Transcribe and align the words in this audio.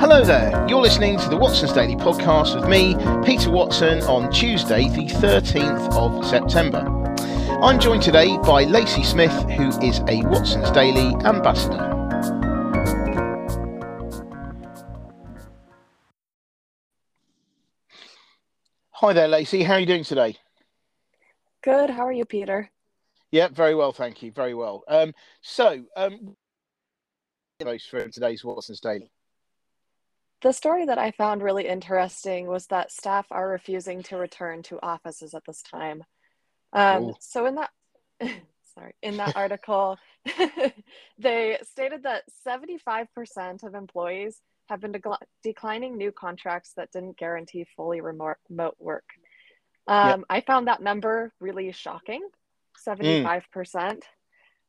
Hello 0.00 0.24
there, 0.24 0.66
you're 0.68 0.80
listening 0.80 1.18
to 1.18 1.28
the 1.28 1.36
Watson's 1.36 1.72
Daily 1.72 1.96
podcast 1.96 2.54
with 2.54 2.68
me, 2.68 2.94
Peter 3.24 3.50
Watson, 3.50 4.02
on 4.02 4.30
Tuesday, 4.30 4.88
the 4.88 5.06
13th 5.06 5.94
of 5.94 6.26
September. 6.26 6.84
I'm 7.62 7.78
joined 7.78 8.02
today 8.02 8.36
by 8.38 8.64
Lacey 8.64 9.02
Smith, 9.02 9.32
who 9.52 9.68
is 9.86 10.00
a 10.08 10.22
Watson's 10.26 10.70
Daily 10.72 11.14
ambassador. 11.24 11.86
Hi 18.90 19.12
there, 19.14 19.28
Lacey. 19.28 19.62
How 19.62 19.74
are 19.74 19.80
you 19.80 19.86
doing 19.86 20.04
today? 20.04 20.36
Good. 21.62 21.88
How 21.88 22.06
are 22.06 22.12
you, 22.12 22.26
Peter? 22.26 22.70
Yeah, 23.30 23.48
very 23.48 23.74
well, 23.74 23.92
thank 23.92 24.22
you. 24.22 24.32
Very 24.32 24.54
well. 24.54 24.82
Um, 24.88 25.14
so, 25.40 25.84
um, 25.96 26.36
for 27.60 28.08
today's 28.08 28.44
Watson's 28.44 28.80
Daily. 28.80 29.10
The 30.42 30.52
story 30.52 30.86
that 30.86 30.98
I 30.98 31.10
found 31.10 31.42
really 31.42 31.66
interesting 31.68 32.46
was 32.46 32.66
that 32.68 32.90
staff 32.90 33.26
are 33.30 33.48
refusing 33.48 34.02
to 34.04 34.16
return 34.16 34.62
to 34.64 34.78
offices 34.82 35.34
at 35.34 35.44
this 35.46 35.62
time. 35.62 36.02
Um, 36.72 37.14
so 37.20 37.44
in 37.44 37.56
that, 37.56 37.70
sorry, 38.74 38.94
in 39.02 39.18
that 39.18 39.36
article, 39.36 39.98
they 41.18 41.58
stated 41.62 42.04
that 42.04 42.22
75% 42.46 43.64
of 43.64 43.74
employees 43.74 44.40
have 44.70 44.80
been 44.80 44.92
de- 44.92 45.18
declining 45.42 45.98
new 45.98 46.10
contracts 46.10 46.72
that 46.76 46.90
didn't 46.92 47.18
guarantee 47.18 47.66
fully 47.76 48.00
remote, 48.00 48.36
remote 48.48 48.76
work. 48.78 49.04
Um, 49.86 50.20
yep. 50.20 50.26
I 50.30 50.40
found 50.40 50.68
that 50.68 50.82
number 50.82 51.32
really 51.40 51.70
shocking. 51.72 52.22
75%. 52.86 53.42
Mm. 53.54 54.00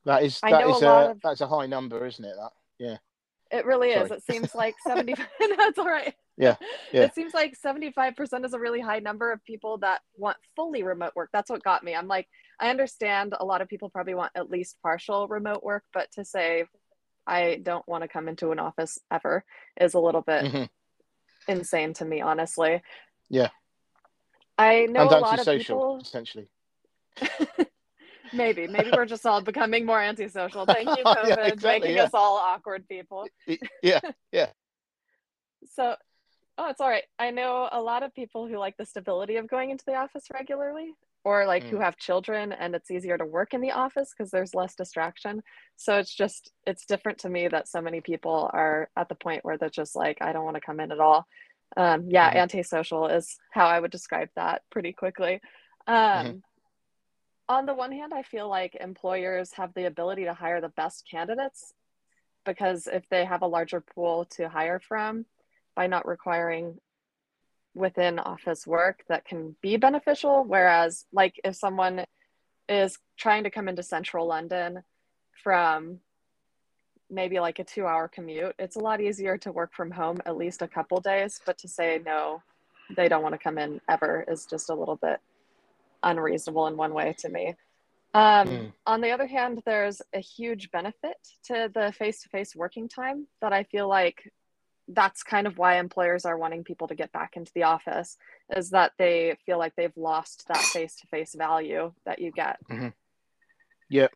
That 0.05 0.23
is 0.23 0.39
that 0.41 0.67
is 0.67 0.81
a, 0.81 0.87
a 0.87 1.11
of, 1.11 1.19
that's 1.23 1.41
a 1.41 1.47
high 1.47 1.67
number, 1.67 2.05
isn't 2.05 2.25
it? 2.25 2.35
That 2.35 2.51
yeah. 2.79 2.97
It 3.51 3.65
really 3.65 3.93
Sorry. 3.93 4.05
is. 4.05 4.11
It 4.11 4.23
seems 4.23 4.55
like 4.55 4.75
70 4.85 5.13
that's 5.57 5.77
all 5.77 5.85
right. 5.85 6.13
Yeah. 6.37 6.55
Yeah. 6.91 7.03
It 7.03 7.13
seems 7.13 7.33
like 7.33 7.55
75% 7.63 8.45
is 8.45 8.53
a 8.53 8.59
really 8.59 8.79
high 8.79 8.99
number 8.99 9.31
of 9.31 9.43
people 9.43 9.77
that 9.79 10.01
want 10.15 10.37
fully 10.55 10.83
remote 10.83 11.11
work. 11.15 11.29
That's 11.33 11.49
what 11.49 11.61
got 11.61 11.83
me. 11.83 11.93
I'm 11.93 12.07
like, 12.07 12.27
I 12.59 12.69
understand 12.69 13.35
a 13.39 13.45
lot 13.45 13.61
of 13.61 13.67
people 13.67 13.89
probably 13.89 14.15
want 14.15 14.31
at 14.35 14.49
least 14.49 14.77
partial 14.81 15.27
remote 15.27 15.63
work, 15.63 15.83
but 15.93 16.09
to 16.13 16.25
say 16.25 16.65
I 17.27 17.59
don't 17.61 17.87
want 17.87 18.03
to 18.03 18.07
come 18.07 18.27
into 18.27 18.51
an 18.51 18.59
office 18.59 18.97
ever 19.11 19.43
is 19.79 19.93
a 19.93 19.99
little 19.99 20.21
bit 20.21 20.45
mm-hmm. 20.45 20.63
insane 21.47 21.93
to 21.95 22.05
me, 22.05 22.21
honestly. 22.21 22.81
Yeah. 23.29 23.49
I 24.57 24.85
know 24.85 25.01
and 25.01 25.11
a 25.11 25.19
lot 25.19 25.39
of 25.39 25.57
people 25.57 25.99
essentially. 26.01 26.47
maybe, 28.33 28.67
maybe 28.67 28.91
we're 28.93 29.05
just 29.05 29.25
all 29.25 29.41
becoming 29.41 29.85
more 29.85 30.01
antisocial. 30.01 30.65
Thank 30.65 30.87
you, 30.89 31.03
COVID, 31.05 31.27
yeah, 31.27 31.47
exactly, 31.47 31.79
making 31.79 31.95
yeah. 31.97 32.03
us 32.03 32.11
all 32.13 32.37
awkward 32.37 32.87
people. 32.87 33.27
yeah, 33.81 33.99
yeah. 34.31 34.47
So, 35.75 35.95
oh, 36.57 36.69
it's 36.69 36.81
all 36.81 36.89
right. 36.89 37.03
I 37.19 37.29
know 37.29 37.69
a 37.71 37.79
lot 37.79 38.01
of 38.01 38.15
people 38.15 38.47
who 38.47 38.57
like 38.57 38.77
the 38.77 38.85
stability 38.85 39.35
of 39.35 39.47
going 39.47 39.69
into 39.69 39.85
the 39.85 39.93
office 39.93 40.25
regularly, 40.33 40.95
or 41.23 41.45
like 41.45 41.63
mm. 41.63 41.69
who 41.69 41.79
have 41.79 41.97
children, 41.97 42.51
and 42.51 42.73
it's 42.73 42.89
easier 42.89 43.15
to 43.15 43.25
work 43.25 43.53
in 43.53 43.61
the 43.61 43.71
office 43.71 44.11
because 44.11 44.31
there's 44.31 44.55
less 44.55 44.73
distraction. 44.73 45.43
So 45.77 45.99
it's 45.99 46.13
just 46.13 46.51
it's 46.65 46.87
different 46.87 47.19
to 47.19 47.29
me 47.29 47.47
that 47.47 47.67
so 47.67 47.79
many 47.79 48.01
people 48.01 48.49
are 48.51 48.89
at 48.97 49.07
the 49.07 49.15
point 49.15 49.45
where 49.45 49.55
they're 49.57 49.69
just 49.69 49.95
like, 49.95 50.17
I 50.19 50.33
don't 50.33 50.43
want 50.43 50.55
to 50.55 50.61
come 50.61 50.79
in 50.79 50.91
at 50.91 50.99
all. 50.99 51.27
Um, 51.77 52.07
yeah, 52.09 52.33
mm. 52.33 52.37
antisocial 52.37 53.05
is 53.05 53.37
how 53.51 53.67
I 53.67 53.79
would 53.79 53.91
describe 53.91 54.29
that 54.35 54.63
pretty 54.71 54.93
quickly. 54.93 55.41
Um, 55.85 55.95
mm-hmm 55.95 56.37
on 57.51 57.65
the 57.65 57.73
one 57.73 57.91
hand, 57.91 58.13
I 58.13 58.23
feel 58.23 58.47
like 58.47 58.75
employers 58.79 59.51
have 59.53 59.73
the 59.73 59.85
ability 59.85 60.23
to 60.23 60.33
hire 60.33 60.61
the 60.61 60.69
best 60.69 61.05
candidates 61.09 61.73
because 62.45 62.87
if 62.87 63.07
they 63.09 63.25
have 63.25 63.41
a 63.41 63.47
larger 63.47 63.81
pool 63.81 64.25
to 64.37 64.47
hire 64.47 64.79
from 64.79 65.25
by 65.75 65.87
not 65.87 66.07
requiring 66.07 66.79
within 67.73 68.19
office 68.19 68.65
work 68.65 69.03
that 69.09 69.25
can 69.25 69.55
be 69.61 69.75
beneficial. 69.75 70.45
Whereas 70.45 71.05
like 71.11 71.39
if 71.43 71.55
someone 71.55 72.05
is 72.69 72.97
trying 73.17 73.43
to 73.43 73.49
come 73.49 73.67
into 73.67 73.83
central 73.83 74.27
london 74.27 74.83
from 75.43 75.99
maybe 77.09 77.39
like 77.39 77.59
a 77.59 77.63
2 77.63 77.85
hour 77.85 78.07
commute 78.07 78.55
it's 78.59 78.75
a 78.75 78.79
lot 78.79 79.01
easier 79.01 79.37
to 79.37 79.51
work 79.51 79.73
from 79.73 79.91
home 79.91 80.19
at 80.25 80.37
least 80.37 80.61
a 80.61 80.67
couple 80.67 80.99
days. 81.01 81.41
But 81.45 81.57
to 81.59 81.67
say 81.67 82.01
no 82.05 82.41
they 82.95 83.07
don't 83.07 83.23
want 83.23 83.33
to 83.33 83.39
come 83.39 83.57
in 83.57 83.81
ever 83.89 84.25
is 84.27 84.45
just 84.45 84.69
a 84.69 84.73
little 84.73 84.97
bit 84.97 85.19
unreasonable 86.03 86.67
in 86.67 86.77
one 86.77 86.93
way 86.93 87.15
to 87.19 87.29
me. 87.29 87.55
Um, 88.13 88.47
mm. 88.47 88.73
On 88.85 89.01
the 89.01 89.11
other 89.11 89.27
hand, 89.27 89.61
there's 89.65 90.01
a 90.13 90.19
huge 90.19 90.71
benefit 90.71 91.17
to 91.45 91.69
the 91.73 91.93
face 91.97 92.21
to 92.23 92.29
face 92.29 92.55
working 92.55 92.89
time 92.89 93.27
that 93.41 93.53
I 93.53 93.63
feel 93.63 93.87
like 93.87 94.31
that's 94.87 95.23
kind 95.23 95.47
of 95.47 95.57
why 95.57 95.77
employers 95.77 96.25
are 96.25 96.37
wanting 96.37 96.63
people 96.63 96.87
to 96.87 96.95
get 96.95 97.11
back 97.13 97.37
into 97.37 97.51
the 97.55 97.63
office 97.63 98.17
is 98.55 98.71
that 98.71 98.91
they 98.97 99.37
feel 99.45 99.57
like 99.57 99.75
they've 99.75 99.95
lost 99.95 100.47
that 100.47 100.57
face 100.57 100.95
to 100.97 101.07
face 101.07 101.33
value 101.35 101.93
that 102.05 102.19
you 102.19 102.31
get. 102.31 102.57
Mm-hmm. 102.69 102.89
Yeah. 103.89 104.07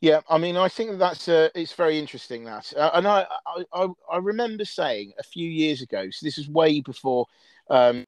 Yeah, 0.00 0.20
I 0.28 0.36
mean, 0.36 0.58
I 0.58 0.68
think 0.68 0.98
that's 0.98 1.28
uh, 1.28 1.48
it's 1.54 1.72
very 1.72 1.98
interesting 1.98 2.44
that, 2.44 2.74
uh, 2.76 2.90
and 2.92 3.08
I, 3.08 3.26
I 3.72 3.88
I 4.12 4.18
remember 4.18 4.66
saying 4.66 5.14
a 5.18 5.22
few 5.22 5.48
years 5.48 5.80
ago. 5.80 6.10
So 6.10 6.26
this 6.26 6.36
is 6.36 6.46
way 6.46 6.82
before 6.82 7.24
um, 7.70 8.04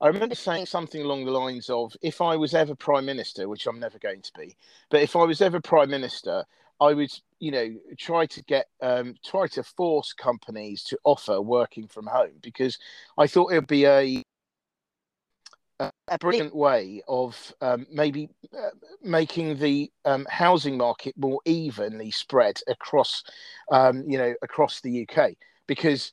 I 0.00 0.06
remember 0.06 0.34
saying 0.34 0.66
something 0.66 1.02
along 1.02 1.24
the 1.24 1.32
lines 1.32 1.68
of, 1.68 1.96
if 2.02 2.20
I 2.20 2.36
was 2.36 2.54
ever 2.54 2.74
prime 2.74 3.04
minister, 3.04 3.48
which 3.48 3.66
I'm 3.66 3.80
never 3.80 3.98
going 3.98 4.22
to 4.22 4.32
be, 4.38 4.56
but 4.90 5.02
if 5.02 5.16
I 5.16 5.24
was 5.24 5.42
ever 5.42 5.60
prime 5.60 5.90
minister, 5.90 6.44
I 6.80 6.94
would, 6.94 7.10
you 7.40 7.50
know, 7.50 7.74
try 7.98 8.26
to 8.26 8.42
get, 8.44 8.66
um, 8.80 9.16
try 9.24 9.48
to 9.48 9.62
force 9.64 10.12
companies 10.12 10.84
to 10.84 10.98
offer 11.02 11.40
working 11.40 11.88
from 11.88 12.06
home 12.06 12.34
because 12.40 12.78
I 13.16 13.26
thought 13.26 13.52
it 13.52 13.56
would 13.56 13.66
be 13.66 13.86
a, 13.86 14.22
a 15.80 16.18
brilliant 16.18 16.54
way 16.54 17.02
of 17.08 17.52
um, 17.60 17.86
maybe 17.90 18.28
uh, 18.56 18.70
making 19.02 19.58
the 19.58 19.90
um, 20.04 20.26
housing 20.30 20.76
market 20.76 21.14
more 21.16 21.40
evenly 21.44 22.12
spread 22.12 22.60
across, 22.68 23.24
um, 23.72 24.04
you 24.06 24.18
know, 24.18 24.34
across 24.42 24.80
the 24.80 25.08
UK 25.08 25.32
because 25.66 26.12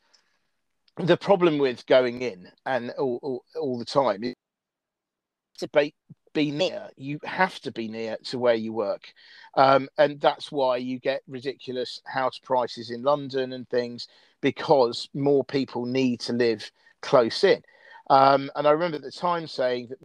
the 0.98 1.18
problem 1.18 1.58
with 1.58 1.86
going 1.86 2.22
in 2.22 2.50
and 2.66 2.92
all, 2.92 3.20
all, 3.22 3.44
all 3.60 3.80
the 3.80 3.86
time 3.86 4.24
is 4.24 4.36
to 5.58 5.68
be, 5.70 5.94
be 6.34 6.52
near. 6.52 6.90
You 6.98 7.20
have 7.24 7.60
to 7.62 7.72
be 7.72 7.88
near 7.88 8.18
to 8.26 8.40
where 8.40 8.56
you 8.56 8.74
work. 8.74 9.14
Um, 9.56 9.90
and 9.98 10.20
that's 10.22 10.52
why 10.52 10.78
you 10.78 11.00
get 11.00 11.22
ridiculous 11.28 12.02
house 12.06 12.40
prices 12.40 12.92
in 12.92 13.04
London 13.04 13.54
and 13.54 13.68
things 13.70 14.08
because 14.42 15.10
more 15.14 15.44
people 15.44 15.86
need 15.86 16.20
to 16.22 16.34
live 16.34 16.70
close 17.02 17.44
in. 17.44 17.62
Um, 18.10 18.52
and 18.56 18.68
I 18.68 18.72
remember 18.72 18.98
at 18.98 19.04
the 19.04 19.12
time 19.12 19.48
saying 19.48 19.88
that 19.90 19.98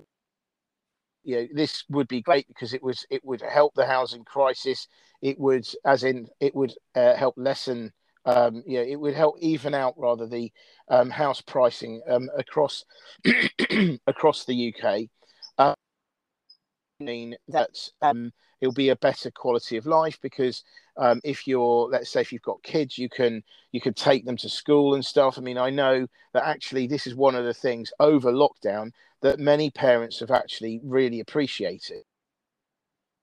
you 1.22 1.36
know 1.36 1.48
this 1.52 1.84
would 1.90 2.08
be 2.08 2.22
great 2.22 2.48
because 2.48 2.72
it 2.72 2.82
was 2.82 3.04
it 3.10 3.22
would 3.24 3.42
help 3.42 3.74
the 3.74 3.86
housing 3.86 4.24
crisis. 4.24 4.88
It 5.20 5.38
would, 5.38 5.68
as 5.84 6.02
in, 6.02 6.28
it 6.40 6.54
would 6.54 6.72
uh, 6.94 7.14
help 7.14 7.34
lessen 7.36 7.92
um, 8.24 8.62
yeah, 8.66 8.80
it 8.80 9.00
would 9.00 9.14
help 9.14 9.36
even 9.40 9.74
out 9.74 9.94
rather 9.96 10.26
the 10.26 10.52
um, 10.88 11.10
house 11.10 11.40
pricing 11.40 12.02
um, 12.08 12.28
across 12.36 12.84
across 14.06 14.44
the 14.44 14.74
UK. 14.74 15.08
Uh, 15.58 15.74
mean 17.00 17.34
that 17.48 17.70
um, 18.02 18.32
it'll 18.60 18.72
be 18.72 18.90
a 18.90 18.96
better 18.96 19.30
quality 19.30 19.76
of 19.76 19.86
life 19.86 20.18
because 20.22 20.62
um, 20.96 21.20
if 21.24 21.46
you're 21.46 21.88
let's 21.88 22.10
say 22.10 22.20
if 22.20 22.32
you've 22.32 22.42
got 22.42 22.62
kids 22.62 22.98
you 22.98 23.08
can 23.08 23.42
you 23.72 23.80
can 23.80 23.94
take 23.94 24.24
them 24.24 24.36
to 24.36 24.48
school 24.48 24.94
and 24.94 25.04
stuff 25.04 25.38
i 25.38 25.40
mean 25.40 25.58
i 25.58 25.70
know 25.70 26.06
that 26.34 26.46
actually 26.46 26.86
this 26.86 27.06
is 27.06 27.14
one 27.14 27.34
of 27.34 27.44
the 27.44 27.54
things 27.54 27.92
over 28.00 28.32
lockdown 28.32 28.90
that 29.22 29.38
many 29.38 29.70
parents 29.70 30.20
have 30.20 30.30
actually 30.30 30.80
really 30.84 31.20
appreciated 31.20 32.02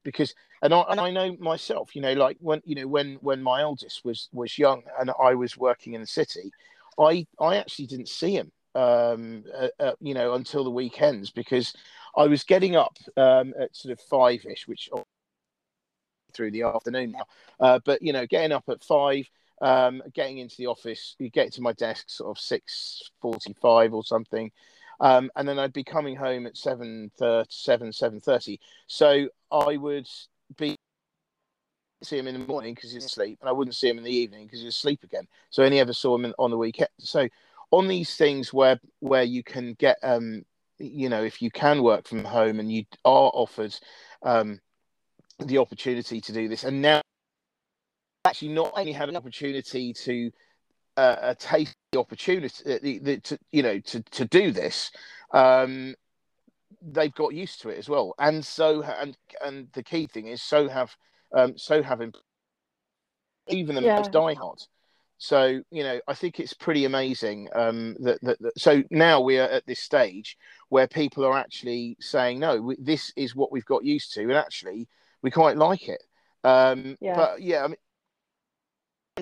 because 0.04 0.34
and 0.62 0.74
I, 0.74 0.84
and 0.90 1.00
I 1.00 1.12
know 1.12 1.36
myself 1.40 1.96
you 1.96 2.02
know 2.02 2.14
like 2.14 2.38
when 2.40 2.62
you 2.66 2.76
know 2.76 2.88
when 2.88 3.16
when 3.22 3.42
my 3.42 3.62
eldest 3.62 4.04
was 4.04 4.30
was 4.32 4.58
young 4.58 4.84
and 5.00 5.12
I 5.22 5.36
was 5.36 5.58
working 5.58 5.94
in 5.94 6.02
the 6.02 6.08
city 6.08 6.52
I 7.00 7.26
I 7.40 7.58
actually 7.58 7.88
didn't 7.88 8.10
see 8.10 8.34
him 8.34 8.52
um 8.76 9.44
uh, 9.56 9.68
uh, 9.80 9.94
you 10.00 10.14
know 10.14 10.34
until 10.34 10.64
the 10.64 10.70
weekends 10.70 11.32
because 11.32 11.74
I 12.16 12.28
was 12.28 12.44
getting 12.44 12.76
up 12.76 12.98
um 13.16 13.54
at 13.60 13.76
sort 13.76 13.92
of 13.94 14.00
five 14.02 14.46
ish 14.46 14.68
which 14.68 14.90
through 16.34 16.52
the 16.52 16.64
afternoon 16.64 17.12
now 17.12 17.26
uh, 17.60 17.80
but 17.86 18.02
you 18.02 18.14
know 18.14 18.26
getting 18.26 18.52
up 18.52 18.66
at 18.70 18.84
five 18.84 19.28
um 19.62 20.04
getting 20.14 20.38
into 20.38 20.56
the 20.58 20.68
office 20.68 21.16
you 21.18 21.30
get 21.30 21.52
to 21.54 21.62
my 21.62 21.74
desk 21.74 22.10
sort 22.10 22.30
of 22.30 22.42
6:45 22.42 23.94
or 23.94 24.04
something 24.04 24.52
um, 25.00 25.30
and 25.36 25.48
then 25.48 25.60
I'd 25.60 25.74
be 25.74 25.84
coming 25.84 26.16
home 26.16 26.48
at 26.48 26.58
7 26.58 27.12
7 27.18 27.92
7.30 27.92 28.60
so 28.88 29.30
I 29.52 29.78
would 29.78 30.08
be 30.58 30.76
see 32.04 32.18
him 32.18 32.28
in 32.28 32.40
the 32.40 32.48
morning 32.48 32.76
because 32.76 32.92
he's 32.92 33.06
asleep 33.06 33.40
and 33.42 33.50
I 33.50 33.52
wouldn't 33.52 33.76
see 33.76 33.90
him 33.90 33.98
in 33.98 34.04
the 34.04 34.12
evening 34.12 34.46
because 34.46 34.62
he's 34.62 34.76
asleep 34.76 35.04
again 35.04 35.28
so 35.50 35.64
I 35.64 35.66
only 35.66 35.80
ever 35.80 35.94
saw 35.94 36.16
him 36.16 36.26
in, 36.26 36.34
on 36.38 36.52
the 36.52 36.58
weekend 36.58 36.90
so 37.00 37.28
on 37.72 37.88
these 37.88 38.16
things 38.16 38.54
where 38.54 38.80
where 39.00 39.24
you 39.24 39.44
can 39.44 39.74
get 39.74 39.98
um 40.04 40.44
you 40.78 41.10
know 41.10 41.24
if 41.24 41.42
you 41.42 41.50
can 41.50 41.82
work 41.82 42.08
from 42.08 42.24
home 42.24 42.60
and 42.60 42.72
you 42.72 42.86
are 43.04 43.32
offered 43.34 43.76
um 44.22 44.60
the 45.40 45.58
opportunity 45.58 46.22
to 46.22 46.34
do 46.34 46.48
this, 46.48 46.64
and 46.64 46.82
now 46.82 47.02
actually 48.26 48.50
not 48.50 48.74
only 48.76 48.92
had 48.92 49.10
an 49.10 49.16
opportunity 49.16 49.94
to 49.94 50.32
uh, 50.98 51.00
uh 51.00 51.34
taste 51.36 51.76
the 51.92 52.00
opportunity, 52.00 52.54
uh, 52.66 52.80
the, 52.82 53.00
the, 53.00 53.20
to, 53.20 53.40
you 53.52 53.64
know, 53.64 53.80
to 53.80 54.02
to 54.04 54.26
do 54.26 54.52
this. 54.52 54.92
Um, 55.32 55.96
they've 56.82 57.14
got 57.14 57.34
used 57.34 57.62
to 57.62 57.70
it 57.70 57.78
as 57.78 57.90
well, 57.90 58.14
and 58.20 58.44
so 58.46 58.84
and 58.84 59.18
and 59.44 59.68
the 59.74 59.84
key 59.84 60.08
thing 60.08 60.28
is 60.28 60.42
so 60.42 60.68
have 60.68 60.96
um, 61.36 61.58
so 61.58 61.82
have 61.82 62.02
even 63.50 63.76
the 63.76 63.82
yeah. 63.82 63.98
most 63.98 64.12
diehard. 64.12 64.66
So 65.18 65.62
you 65.72 65.84
know, 65.84 66.00
I 66.08 66.14
think 66.14 66.40
it's 66.40 66.54
pretty 66.54 66.86
amazing 66.86 67.50
um, 67.56 67.96
that, 68.02 68.20
that, 68.22 68.40
that, 68.40 68.60
So 68.60 68.84
now 68.92 69.20
we 69.20 69.40
are 69.40 69.50
at 69.50 69.66
this 69.66 69.80
stage 69.80 70.38
where 70.70 70.88
people 70.88 71.26
are 71.26 71.38
actually 71.38 71.98
saying, 72.00 72.40
"No, 72.40 72.62
we, 72.62 72.76
this 72.80 73.12
is 73.16 73.36
what 73.36 73.52
we've 73.52 73.66
got 73.66 73.84
used 73.84 74.14
to," 74.14 74.22
and 74.22 74.34
actually, 74.34 74.88
we 75.22 75.32
quite 75.32 75.58
like 75.58 75.90
it. 75.90 76.04
Um, 76.44 76.98
yeah. 77.02 77.16
But 77.16 77.42
yeah, 77.42 77.64
I 77.64 77.68
mean, 77.68 77.78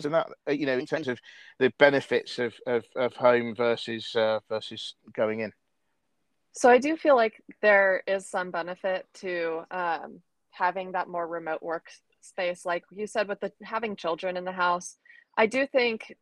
and 0.03 0.13
that 0.13 0.27
uh, 0.49 0.51
you 0.51 0.65
know, 0.65 0.77
in 0.77 0.85
terms 0.85 1.07
of 1.07 1.19
the 1.59 1.71
benefits 1.79 2.39
of 2.39 2.53
of, 2.67 2.83
of 2.97 3.13
home 3.13 3.55
versus 3.55 4.13
uh, 4.15 4.39
versus 4.49 4.95
going 5.13 5.39
in. 5.39 5.53
So 6.55 6.69
I 6.69 6.77
do 6.77 6.95
feel 6.95 7.15
like 7.15 7.43
there 7.61 8.01
is 8.07 8.29
some 8.29 8.51
benefit 8.51 9.05
to 9.15 9.63
um, 9.71 10.21
having 10.51 10.93
that 10.93 11.09
more 11.09 11.27
remote 11.27 11.61
work 11.61 11.87
space, 12.21 12.65
like 12.65 12.83
you 12.91 13.07
said, 13.07 13.27
with 13.27 13.39
the 13.41 13.51
having 13.61 13.95
children 13.95 14.37
in 14.37 14.45
the 14.45 14.51
house 14.51 14.97
I 15.37 15.47
do 15.47 15.67
think 15.67 16.15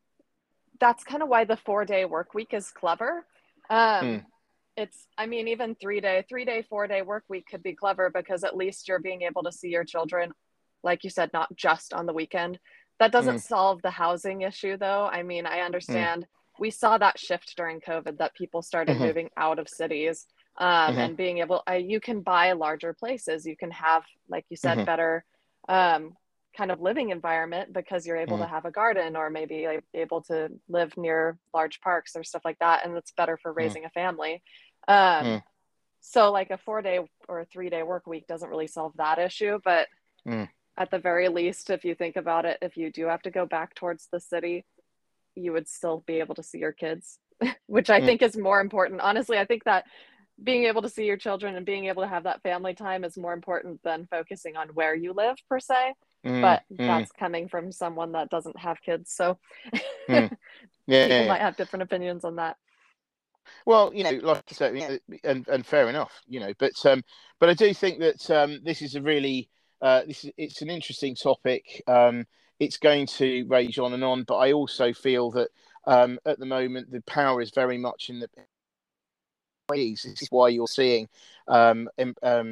that's 0.80 1.04
kind 1.04 1.22
of 1.22 1.30
why 1.30 1.46
the 1.46 1.58
four 1.58 1.86
day 1.86 2.06
work 2.06 2.34
week 2.34 2.54
is 2.54 2.72
clever. 2.72 3.26
Um, 3.70 4.06
hmm. 4.06 4.18
It's, 4.76 5.06
I 5.18 5.28
mean, 5.28 5.48
even 5.50 5.76
three 5.76 6.02
day, 6.02 6.26
three 6.28 6.46
day, 6.46 6.66
four 6.68 6.88
day 6.88 7.04
work 7.04 7.26
week 7.30 7.46
could 7.50 7.62
be 7.62 7.76
clever 7.76 8.10
because 8.10 8.44
at 8.44 8.58
least 8.58 8.88
you're 8.88 9.00
being 9.00 9.22
able 9.22 9.44
to 9.44 9.52
see 9.52 9.70
your 9.70 9.84
children, 9.84 10.32
like 10.84 11.04
you 11.04 11.12
said, 11.12 11.30
not 11.32 11.56
just 11.56 11.94
on 11.94 12.08
the 12.08 12.14
weekend. 12.14 12.60
That 13.00 13.12
doesn't 13.12 13.36
hmm. 13.36 13.40
solve 13.40 13.82
the 13.82 13.92
housing 13.92 14.42
issue, 14.42 14.78
though. 14.78 15.06
I 15.06 15.24
mean, 15.24 15.46
I 15.46 15.60
understand 15.60 16.24
hmm. 16.24 16.43
We 16.60 16.70
saw 16.70 16.98
that 16.98 17.20
shift 17.20 17.56
during 17.58 17.82
COVID 17.82 18.18
that 18.18 18.36
people 18.36 18.62
started 18.62 18.96
mm-hmm. 18.96 19.06
moving 19.06 19.30
out 19.38 19.60
of 19.60 19.68
cities 19.68 20.28
um, 20.58 20.70
mm-hmm. 20.70 21.00
and 21.00 21.18
being 21.18 21.40
able, 21.40 21.64
uh, 21.70 21.74
you 21.74 22.00
can 22.00 22.22
buy 22.22 22.52
larger 22.54 22.94
places. 22.94 23.46
You 23.46 23.58
can 23.58 23.72
have, 23.72 24.04
like 24.30 24.46
you 24.50 24.58
said, 24.58 24.78
mm-hmm. 24.78 24.86
better 24.86 25.26
um, 25.68 26.16
kind 26.56 26.72
of 26.72 26.82
living 26.82 27.10
environment 27.10 27.74
because 27.74 28.06
you're 28.06 28.18
able 28.18 28.38
to 28.38 28.46
have 28.46 28.66
a 28.66 28.72
garden 28.72 29.16
or 29.16 29.30
maybe 29.30 29.66
like, 29.66 29.84
able 29.94 30.22
to 30.22 30.50
live 30.70 30.96
near 30.98 31.38
large 31.54 31.82
parks 31.82 32.16
or 32.16 32.24
stuff 32.24 32.44
like 32.46 32.60
that 32.60 32.86
and 32.86 32.96
it's 32.96 33.12
better 33.12 33.38
for 33.42 33.52
mm. 33.52 33.58
raising 33.58 33.86
a 33.86 33.90
family 33.90 34.44
um, 34.88 35.26
mm. 35.26 35.44
so 36.00 36.32
like 36.32 36.52
a 36.52 36.58
four 36.58 36.82
day 36.82 37.00
or 37.28 37.40
a 37.40 37.46
three 37.46 37.70
day 37.70 37.82
work 37.82 38.06
week 38.06 38.28
doesn't 38.28 38.50
really 38.50 38.68
solve 38.68 38.94
that 38.98 39.18
issue 39.18 39.60
but 39.66 39.88
mm. 40.28 40.48
at 40.78 40.92
the 40.92 41.00
very 41.00 41.28
least 41.28 41.72
if 41.72 41.84
you 41.84 41.96
think 41.96 42.16
about 42.16 42.46
it 42.46 42.58
if 42.62 42.78
you 42.78 42.92
do 42.92 43.08
have 43.08 43.22
to 43.22 43.32
go 43.32 43.46
back 43.48 43.74
towards 43.74 44.08
the 44.12 44.20
city 44.20 44.64
you 45.36 45.52
would 45.52 45.68
still 45.68 46.04
be 46.06 46.20
able 46.20 46.36
to 46.36 46.44
see 46.44 46.60
your 46.60 46.72
kids 46.72 47.20
which 47.68 47.90
i 47.90 48.00
mm. 48.00 48.06
think 48.06 48.22
is 48.22 48.38
more 48.38 48.62
important 48.62 49.02
honestly 49.02 49.38
i 49.38 49.46
think 49.46 49.64
that 49.64 49.86
being 50.44 50.66
able 50.66 50.82
to 50.82 50.90
see 50.90 51.06
your 51.06 51.18
children 51.18 51.56
and 51.56 51.66
being 51.66 51.86
able 51.86 52.02
to 52.02 52.08
have 52.08 52.24
that 52.24 52.42
family 52.42 52.74
time 52.74 53.04
is 53.04 53.18
more 53.18 53.34
important 53.34 53.80
than 53.84 54.08
focusing 54.10 54.58
on 54.58 54.68
where 54.70 54.96
you 54.96 55.14
live 55.14 55.36
per 55.48 55.60
se 55.60 55.94
Mm, 56.26 56.42
but 56.42 56.64
mm. 56.72 56.88
that's 56.88 57.12
coming 57.12 57.48
from 57.48 57.72
someone 57.72 58.14
that 58.14 58.30
doesn't 58.30 58.58
have 58.58 58.82
kids. 58.82 59.12
So 59.14 59.38
mm. 59.74 59.82
yeah, 60.08 60.28
people 60.30 60.38
yeah, 60.88 61.28
might 61.28 61.42
have 61.42 61.58
different 61.58 61.84
opinions 61.84 62.24
on 62.24 62.38
that. 62.38 62.56
Well, 63.66 63.92
you 63.94 64.06
know, 64.06 64.20
like 64.24 64.44
I 64.50 64.54
said, 64.54 64.78
yeah. 64.78 64.98
and 65.24 65.48
and 65.50 65.66
fair 65.66 65.90
enough, 65.90 66.14
you 66.28 66.40
know, 66.40 66.54
but 66.60 66.74
um, 66.86 67.04
but 67.40 67.50
I 67.50 67.54
do 67.54 67.74
think 67.74 68.00
that 68.00 68.32
um, 68.32 68.60
this 68.64 68.82
is 68.82 68.96
a 68.96 69.02
really 69.02 69.50
uh, 69.82 70.04
this 70.08 70.24
is 70.24 70.32
it's 70.38 70.62
an 70.62 70.70
interesting 70.70 71.16
topic. 71.16 71.84
Um, 71.88 72.26
it's 72.64 72.78
going 72.78 73.08
to 73.08 73.46
rage 73.48 73.80
on 73.80 73.94
and 73.94 74.04
on, 74.04 74.24
but 74.24 74.38
I 74.38 74.54
also 74.54 74.94
feel 74.94 75.32
that 75.32 75.50
um, 75.86 76.20
at 76.26 76.40
the 76.40 76.46
moment 76.46 76.92
the 76.92 77.02
power 77.02 77.42
is 77.42 77.52
very 77.52 77.78
much 77.78 78.10
in 78.10 78.20
the 78.20 78.30
this 79.70 80.06
is 80.06 80.28
why 80.30 80.50
you're 80.50 80.68
seeing, 80.68 81.08
um, 81.48 81.90
um, 81.98 82.16
uh, 82.24 82.50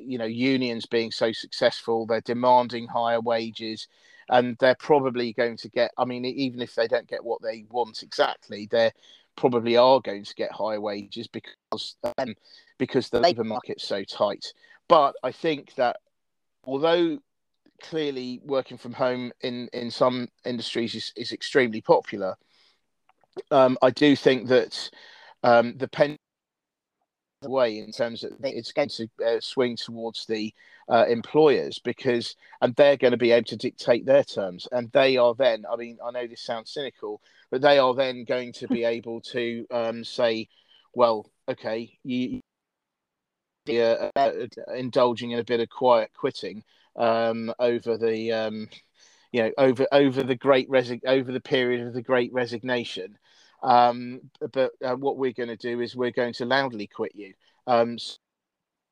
you 0.00 0.18
know, 0.18 0.24
unions 0.24 0.86
being 0.86 1.10
so 1.10 1.32
successful. 1.32 2.06
They're 2.06 2.20
demanding 2.22 2.88
higher 2.88 3.20
wages, 3.20 3.88
and 4.28 4.56
they're 4.58 4.76
probably 4.76 5.32
going 5.32 5.56
to 5.58 5.68
get. 5.68 5.92
I 5.98 6.04
mean, 6.04 6.24
even 6.24 6.60
if 6.60 6.74
they 6.74 6.88
don't 6.88 7.06
get 7.06 7.24
what 7.24 7.42
they 7.42 7.66
want 7.70 8.02
exactly, 8.02 8.68
they're 8.70 8.92
probably 9.36 9.76
are 9.76 10.00
going 10.00 10.24
to 10.24 10.34
get 10.34 10.52
higher 10.52 10.80
wages 10.80 11.28
because 11.28 11.96
um, 12.18 12.34
because 12.78 13.10
the 13.10 13.20
labour 13.20 13.44
market's 13.44 13.86
so 13.86 14.02
tight. 14.04 14.52
But 14.88 15.14
I 15.22 15.32
think 15.32 15.74
that 15.74 15.98
although 16.64 17.18
clearly 17.80 18.40
working 18.44 18.78
from 18.78 18.92
home 18.92 19.32
in 19.40 19.68
in 19.72 19.90
some 19.90 20.28
industries 20.44 20.94
is, 20.94 21.12
is 21.16 21.32
extremely 21.32 21.80
popular, 21.80 22.36
um, 23.50 23.78
I 23.82 23.90
do 23.90 24.16
think 24.16 24.48
that 24.48 24.90
um, 25.42 25.76
the 25.76 25.88
pen 25.88 26.16
way 27.42 27.78
in 27.78 27.90
terms 27.90 28.22
of 28.22 28.32
it's 28.42 28.72
going 28.72 28.88
to 28.88 29.08
uh, 29.26 29.40
swing 29.40 29.74
towards 29.74 30.26
the 30.26 30.52
uh, 30.90 31.06
employers 31.08 31.78
because 31.78 32.36
and 32.60 32.74
they're 32.76 32.98
going 32.98 33.12
to 33.12 33.16
be 33.16 33.30
able 33.30 33.46
to 33.46 33.56
dictate 33.56 34.04
their 34.04 34.22
terms 34.22 34.68
and 34.72 34.92
they 34.92 35.16
are 35.16 35.34
then 35.34 35.64
i 35.72 35.76
mean 35.76 35.96
i 36.04 36.10
know 36.10 36.26
this 36.26 36.42
sounds 36.42 36.70
cynical 36.70 37.22
but 37.50 37.62
they 37.62 37.78
are 37.78 37.94
then 37.94 38.24
going 38.24 38.52
to 38.52 38.68
be 38.68 38.84
able 38.96 39.22
to 39.22 39.66
um, 39.70 40.04
say 40.04 40.46
well 40.92 41.30
okay 41.48 41.90
you 42.04 42.40
uh, 43.70 44.10
uh, 44.16 44.32
indulging 44.74 45.30
in 45.30 45.38
a 45.38 45.44
bit 45.44 45.60
of 45.60 45.68
quiet 45.70 46.10
quitting 46.14 46.62
um, 46.96 47.52
over 47.58 47.96
the 47.96 48.32
um, 48.32 48.68
you 49.32 49.42
know 49.42 49.50
over 49.58 49.86
over 49.92 50.22
the 50.22 50.36
great 50.36 50.68
resi- 50.70 51.04
over 51.06 51.32
the 51.32 51.40
period 51.40 51.86
of 51.86 51.94
the 51.94 52.02
great 52.02 52.32
resignation 52.32 53.16
um, 53.62 54.20
but 54.52 54.72
uh, 54.84 54.94
what 54.94 55.16
we're 55.16 55.32
going 55.32 55.48
to 55.48 55.56
do 55.56 55.80
is 55.80 55.94
we're 55.94 56.10
going 56.10 56.32
to 56.34 56.44
loudly 56.44 56.86
quit 56.86 57.12
you. 57.14 57.34
Um, 57.66 57.98
so 57.98 58.18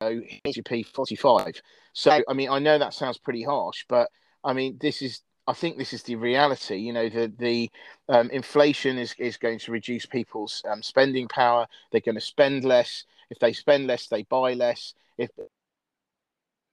your 0.09 0.63
P45. 0.63 1.61
So, 1.93 2.21
I 2.27 2.33
mean, 2.33 2.49
I 2.49 2.59
know 2.59 2.77
that 2.77 2.93
sounds 2.93 3.17
pretty 3.17 3.43
harsh, 3.43 3.85
but 3.89 4.09
I 4.43 4.53
mean, 4.53 4.77
this 4.79 5.01
is, 5.01 5.21
I 5.47 5.53
think 5.53 5.77
this 5.77 5.93
is 5.93 6.03
the 6.03 6.15
reality. 6.15 6.77
You 6.77 6.93
know, 6.93 7.09
the, 7.09 7.33
the 7.37 7.69
um, 8.07 8.29
inflation 8.29 8.97
is, 8.97 9.15
is 9.17 9.37
going 9.37 9.59
to 9.59 9.71
reduce 9.71 10.05
people's 10.05 10.61
um, 10.69 10.83
spending 10.83 11.27
power. 11.27 11.67
They're 11.91 12.01
going 12.01 12.15
to 12.15 12.21
spend 12.21 12.63
less. 12.63 13.05
If 13.29 13.39
they 13.39 13.53
spend 13.53 13.87
less, 13.87 14.07
they 14.07 14.23
buy 14.23 14.53
less. 14.53 14.93
If 15.17 15.29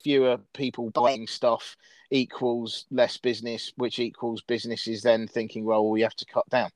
fewer 0.06 0.38
people 0.54 0.88
buying 0.90 1.26
stuff 1.26 1.76
equals 2.12 2.84
less 2.92 3.16
business, 3.16 3.72
which 3.74 3.98
equals 3.98 4.40
businesses 4.40 5.02
then 5.02 5.26
thinking, 5.26 5.64
well, 5.64 5.90
we 5.90 6.00
have 6.02 6.14
to 6.14 6.24
cut 6.26 6.48
down. 6.48 6.70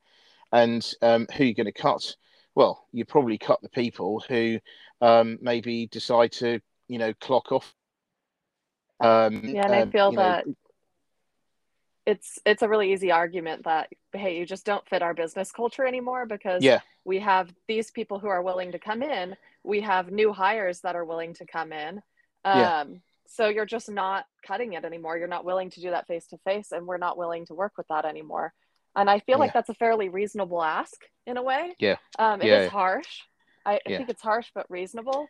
And 0.50 0.84
um, 1.00 1.28
who 1.32 1.44
are 1.44 1.46
you 1.46 1.54
going 1.54 1.66
to 1.66 1.72
cut? 1.72 2.16
Well, 2.56 2.84
you 2.90 3.04
probably 3.04 3.38
cut 3.38 3.62
the 3.62 3.68
people 3.68 4.24
who 4.28 4.58
um, 5.00 5.38
maybe 5.40 5.86
decide 5.86 6.32
to, 6.32 6.58
you 6.88 6.98
know, 6.98 7.14
clock 7.20 7.52
off. 7.52 7.72
Um, 8.98 9.44
yeah, 9.44 9.64
and 9.64 9.74
I 9.76 9.86
feel 9.86 10.10
that 10.12 10.48
know, 10.48 10.54
it's 12.06 12.40
it's 12.44 12.62
a 12.62 12.68
really 12.68 12.92
easy 12.92 13.12
argument 13.12 13.62
that 13.62 13.90
hey, 14.12 14.38
you 14.38 14.44
just 14.44 14.66
don't 14.66 14.86
fit 14.88 15.02
our 15.02 15.14
business 15.14 15.52
culture 15.52 15.86
anymore 15.86 16.26
because 16.26 16.64
yeah. 16.64 16.80
we 17.04 17.20
have 17.20 17.54
these 17.68 17.92
people 17.92 18.18
who 18.18 18.26
are 18.26 18.42
willing 18.42 18.72
to 18.72 18.80
come 18.80 19.04
in, 19.04 19.36
we 19.62 19.80
have 19.82 20.10
new 20.10 20.32
hires 20.32 20.80
that 20.80 20.96
are 20.96 21.04
willing 21.04 21.32
to 21.34 21.46
come 21.46 21.72
in. 21.72 22.02
Um, 22.44 22.58
yeah. 22.58 22.84
So 23.32 23.48
you're 23.48 23.64
just 23.64 23.88
not 23.88 24.24
cutting 24.44 24.72
it 24.72 24.84
anymore. 24.84 25.16
You're 25.16 25.28
not 25.28 25.44
willing 25.44 25.70
to 25.70 25.80
do 25.80 25.90
that 25.90 26.08
face 26.08 26.26
to 26.28 26.38
face, 26.38 26.72
and 26.72 26.84
we're 26.84 26.98
not 26.98 27.16
willing 27.16 27.46
to 27.46 27.54
work 27.54 27.72
with 27.78 27.86
that 27.88 28.04
anymore. 28.04 28.52
And 28.96 29.08
I 29.08 29.20
feel 29.20 29.34
yeah. 29.34 29.36
like 29.36 29.52
that's 29.52 29.68
a 29.68 29.74
fairly 29.74 30.08
reasonable 30.08 30.62
ask 30.62 31.00
in 31.26 31.36
a 31.36 31.42
way. 31.42 31.74
Yeah. 31.78 31.96
Um, 32.18 32.42
it 32.42 32.48
yeah. 32.48 32.62
is 32.62 32.70
harsh. 32.70 33.20
I, 33.64 33.74
I 33.74 33.80
yeah. 33.86 33.96
think 33.98 34.10
it's 34.10 34.20
harsh 34.20 34.48
but 34.52 34.66
reasonable. 34.68 35.28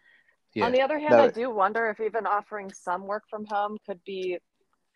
Yeah. 0.54 0.64
On 0.64 0.72
the 0.72 0.80
other 0.80 0.98
hand, 0.98 1.12
no. 1.12 1.24
I 1.24 1.28
do 1.28 1.50
wonder 1.50 1.90
if 1.90 2.00
even 2.00 2.26
offering 2.26 2.72
some 2.72 3.06
work 3.06 3.24
from 3.28 3.44
home 3.44 3.76
could 3.86 4.00
be 4.06 4.38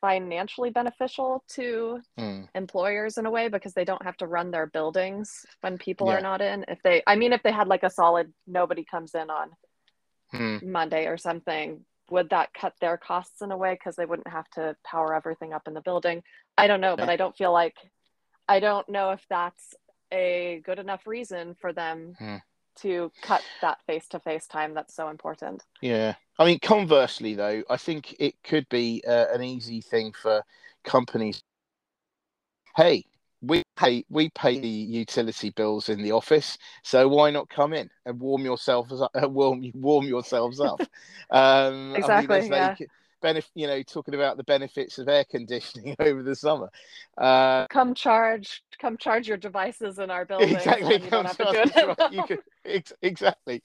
financially 0.01 0.71
beneficial 0.71 1.45
to 1.49 1.99
mm. 2.19 2.49
employers 2.55 3.19
in 3.19 3.27
a 3.27 3.31
way 3.31 3.49
because 3.49 3.75
they 3.75 3.85
don't 3.85 4.03
have 4.03 4.17
to 4.17 4.27
run 4.27 4.51
their 4.51 4.67
buildings 4.67 5.45
when 5.61 5.77
people 5.77 6.07
yeah. 6.07 6.15
are 6.15 6.21
not 6.23 6.41
in. 6.41 6.65
If 6.69 6.83
they, 6.83 7.03
I 7.07 7.17
mean, 7.17 7.35
if 7.35 7.43
they 7.43 7.53
had 7.53 7.69
like 7.69 7.83
a 7.83 7.91
solid 7.91 8.33
nobody 8.47 8.85
comes 8.91 9.15
in 9.15 9.29
on 9.29 9.51
mm. 10.35 10.63
Monday 10.63 11.07
or 11.07 11.19
something, 11.19 11.85
would 12.11 12.31
that 12.31 12.53
cut 12.55 12.75
their 12.81 12.97
costs 12.97 13.43
in 13.43 13.51
a 13.51 13.57
way 13.57 13.75
because 13.75 13.97
they 13.97 14.07
wouldn't 14.07 14.29
have 14.29 14.49
to 14.51 14.77
power 14.85 15.15
everything 15.15 15.53
up 15.53 15.67
in 15.67 15.75
the 15.75 15.81
building? 15.81 16.23
I 16.57 16.67
don't 16.67 16.81
know, 16.81 16.97
but 16.97 17.09
I 17.09 17.17
don't 17.17 17.37
feel 17.37 17.53
like 17.53 17.77
I 18.49 18.61
don't 18.61 18.89
know 18.89 19.11
if 19.11 19.25
that's 19.29 19.75
a 20.13 20.63
good 20.65 20.79
enough 20.79 21.07
reason 21.07 21.57
for 21.61 21.73
them 21.73 22.15
hmm. 22.19 22.37
to 22.83 23.11
cut 23.23 23.43
that 23.63 23.79
face 23.87 24.07
to 24.09 24.21
face 24.21 24.47
time 24.47 24.75
that's 24.75 24.95
so 24.95 25.09
important. 25.09 25.63
Yeah. 25.81 26.15
I 26.39 26.45
mean, 26.45 26.59
conversely, 26.61 27.35
though, 27.35 27.63
I 27.71 27.77
think 27.77 28.17
it 28.19 28.35
could 28.43 28.69
be 28.69 29.03
uh, 29.07 29.27
an 29.33 29.43
easy 29.43 29.81
thing 29.81 30.13
for 30.13 30.43
companies. 30.85 31.43
Hey, 32.77 33.05
we 33.47 33.63
pay 33.77 34.05
we 34.09 34.31
pay 34.31 34.59
the 34.59 34.69
utility 34.69 35.51
bills 35.51 35.89
in 35.89 36.03
the 36.03 36.13
office, 36.13 36.59
so 36.83 37.09
why 37.09 37.31
not 37.31 37.49
come 37.49 37.73
in 37.73 37.91
and 38.07 38.21
warm 38.21 38.45
yourselves 38.45 39.01
up, 39.01 39.11
warm 39.31 39.71
warm 39.75 40.07
yourselves 40.07 40.61
up? 40.61 40.81
Um, 41.31 41.95
exactly. 41.97 42.37
I 42.37 42.41
mean, 42.41 42.51
yeah 42.53 42.77
benefit, 43.25 43.51
you 43.55 43.67
know, 43.67 43.83
talking 43.83 44.15
about 44.15 44.37
the 44.37 44.45
benefits 44.45 44.99
of 44.99 45.09
air 45.09 45.25
conditioning 45.25 45.97
over 45.99 46.23
the 46.23 46.37
summer. 46.37 46.71
Uh, 47.17 47.67
come 47.69 47.95
charge, 47.95 48.63
come 48.79 48.97
charge 48.99 49.27
your 49.27 49.39
devices 49.39 49.99
in 49.99 50.11
our 50.11 50.27
building. 50.27 50.55
Exactly. 50.55 51.03
You 51.03 51.11
don't 51.11 51.25
have 51.25 51.39
to 51.39 51.45
do 51.45 51.95
it. 51.99 52.13
You 52.13 52.23
could, 52.25 52.41
ex- 52.67 52.93
exactly. 53.01 53.63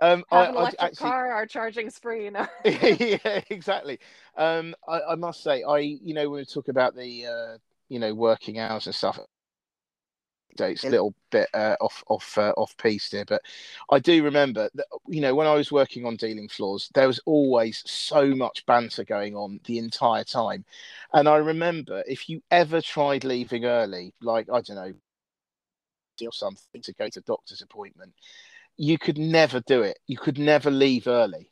Um, 0.00 0.22
have 0.30 0.40
I, 0.40 0.44
an 0.44 0.56
I 0.56 0.60
electric 0.60 0.82
actually, 0.82 1.10
car. 1.10 1.32
Our 1.32 1.46
charging's 1.46 1.98
free. 1.98 2.30
No. 2.30 2.46
yeah, 2.64 3.40
exactly. 3.50 3.98
Um, 4.36 4.74
I, 4.88 5.00
I 5.00 5.14
must 5.16 5.42
say, 5.42 5.64
I, 5.68 5.78
you 5.78 6.14
know, 6.14 6.30
when 6.30 6.38
we 6.38 6.44
talk 6.44 6.68
about 6.68 6.94
the, 6.94 7.26
uh, 7.26 7.58
you 7.90 7.98
know, 7.98 8.14
working 8.14 8.58
hours 8.58 8.86
and 8.86 8.94
stuff, 8.94 9.20
it's 10.58 10.84
a 10.84 10.90
little 10.90 11.14
bit 11.30 11.48
uh, 11.54 11.76
off 11.80 12.02
off 12.08 12.38
uh, 12.38 12.52
off 12.56 12.76
piece 12.76 13.10
here, 13.10 13.24
but 13.24 13.42
I 13.90 13.98
do 13.98 14.22
remember 14.22 14.68
that 14.74 14.86
you 15.08 15.20
know 15.20 15.34
when 15.34 15.46
I 15.46 15.54
was 15.54 15.72
working 15.72 16.04
on 16.06 16.16
dealing 16.16 16.48
floors, 16.48 16.90
there 16.94 17.06
was 17.06 17.20
always 17.26 17.82
so 17.86 18.34
much 18.34 18.64
banter 18.66 19.04
going 19.04 19.34
on 19.36 19.60
the 19.64 19.78
entire 19.78 20.24
time, 20.24 20.64
and 21.12 21.28
I 21.28 21.36
remember 21.36 22.02
if 22.06 22.28
you 22.28 22.42
ever 22.50 22.80
tried 22.80 23.24
leaving 23.24 23.64
early, 23.64 24.14
like 24.20 24.48
I 24.50 24.60
don't 24.60 24.76
know, 24.76 24.94
or 26.26 26.32
something 26.32 26.82
to 26.82 26.92
go 26.94 27.08
to 27.08 27.20
doctor's 27.22 27.62
appointment, 27.62 28.12
you 28.76 28.98
could 28.98 29.18
never 29.18 29.60
do 29.60 29.82
it. 29.82 29.98
You 30.06 30.18
could 30.18 30.38
never 30.38 30.70
leave 30.70 31.06
early 31.06 31.50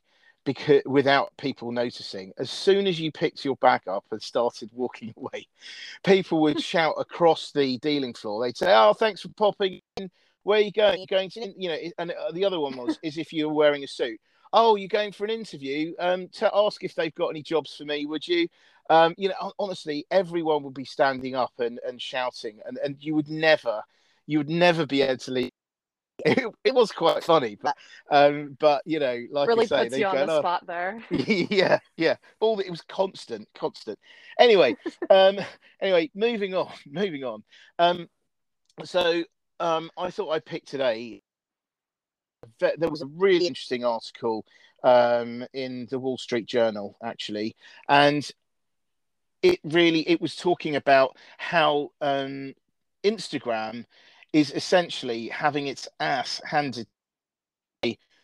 because 0.49 0.81
without 0.87 1.31
people 1.37 1.71
noticing 1.71 2.33
as 2.39 2.49
soon 2.49 2.87
as 2.87 2.99
you 2.99 3.11
picked 3.11 3.45
your 3.45 3.55
bag 3.57 3.81
up 3.87 4.03
and 4.09 4.19
started 4.19 4.67
walking 4.73 5.13
away 5.17 5.45
people 6.03 6.41
would 6.41 6.59
shout 6.59 6.95
across 6.97 7.51
the 7.51 7.77
dealing 7.79 8.15
floor. 8.15 8.43
They'd 8.43 8.57
say 8.57 8.73
oh 8.73 8.93
thanks 8.93 9.21
for 9.21 9.29
popping 9.29 9.79
in. 9.97 10.09
Where 10.41 10.57
are 10.57 10.63
you 10.63 10.71
going 10.71 10.97
you're 10.97 11.05
going 11.05 11.29
to 11.31 11.53
you 11.55 11.69
know 11.69 11.77
and 11.99 12.11
uh, 12.11 12.31
the 12.31 12.45
other 12.45 12.59
one 12.59 12.75
was 12.75 12.97
is 13.03 13.19
if 13.19 13.31
you 13.31 13.47
were 13.47 13.53
wearing 13.53 13.83
a 13.83 13.87
suit. 13.87 14.19
Oh 14.51 14.75
you're 14.75 14.87
going 14.87 15.11
for 15.11 15.23
an 15.23 15.29
interview? 15.29 15.93
Um 15.99 16.29
to 16.29 16.49
ask 16.51 16.83
if 16.83 16.95
they've 16.95 17.13
got 17.13 17.27
any 17.27 17.43
jobs 17.43 17.75
for 17.75 17.85
me 17.85 18.07
would 18.07 18.27
you? 18.27 18.47
Um 18.89 19.13
you 19.19 19.29
know 19.29 19.53
honestly 19.59 20.07
everyone 20.09 20.63
would 20.63 20.73
be 20.73 20.83
standing 20.85 21.35
up 21.35 21.53
and, 21.59 21.79
and 21.87 22.01
shouting 22.01 22.57
and, 22.65 22.79
and 22.83 22.95
you 22.99 23.13
would 23.13 23.29
never 23.29 23.83
you 24.25 24.39
would 24.39 24.49
never 24.49 24.87
be 24.87 25.03
able 25.03 25.17
to 25.17 25.31
leave 25.31 25.51
it, 26.25 26.53
it 26.63 26.73
was 26.73 26.91
quite 26.91 27.23
funny, 27.23 27.57
but 27.61 27.75
um, 28.11 28.57
but 28.59 28.81
you 28.85 28.99
know, 28.99 29.17
like 29.31 29.47
really 29.47 29.67
say, 29.67 29.85
puts 29.85 29.97
you 29.97 30.05
on 30.05 30.27
the 30.27 30.39
spot 30.39 30.67
there. 30.67 31.01
yeah, 31.11 31.79
yeah. 31.95 32.15
All 32.39 32.55
the, 32.57 32.65
it 32.65 32.69
was 32.69 32.81
constant, 32.81 33.47
constant. 33.55 33.97
Anyway, 34.37 34.75
um, 35.09 35.37
anyway, 35.81 36.11
moving 36.13 36.53
on, 36.55 36.71
moving 36.85 37.23
on. 37.23 37.43
Um, 37.77 38.09
so 38.83 39.23
um, 39.59 39.89
I 39.97 40.09
thought 40.09 40.31
I 40.31 40.39
picked 40.39 40.67
today. 40.67 41.21
There 42.59 42.89
was 42.89 43.01
a 43.01 43.07
really 43.07 43.47
interesting 43.47 43.85
article 43.85 44.45
um, 44.83 45.45
in 45.53 45.87
the 45.89 45.99
Wall 45.99 46.17
Street 46.17 46.47
Journal, 46.47 46.97
actually, 47.03 47.55
and 47.87 48.29
it 49.41 49.59
really 49.63 50.01
it 50.09 50.19
was 50.19 50.35
talking 50.35 50.75
about 50.75 51.15
how 51.37 51.91
um, 52.01 52.53
Instagram 53.03 53.85
is 54.33 54.51
essentially 54.51 55.27
having 55.29 55.67
its 55.67 55.87
ass 55.99 56.41
handed 56.45 56.87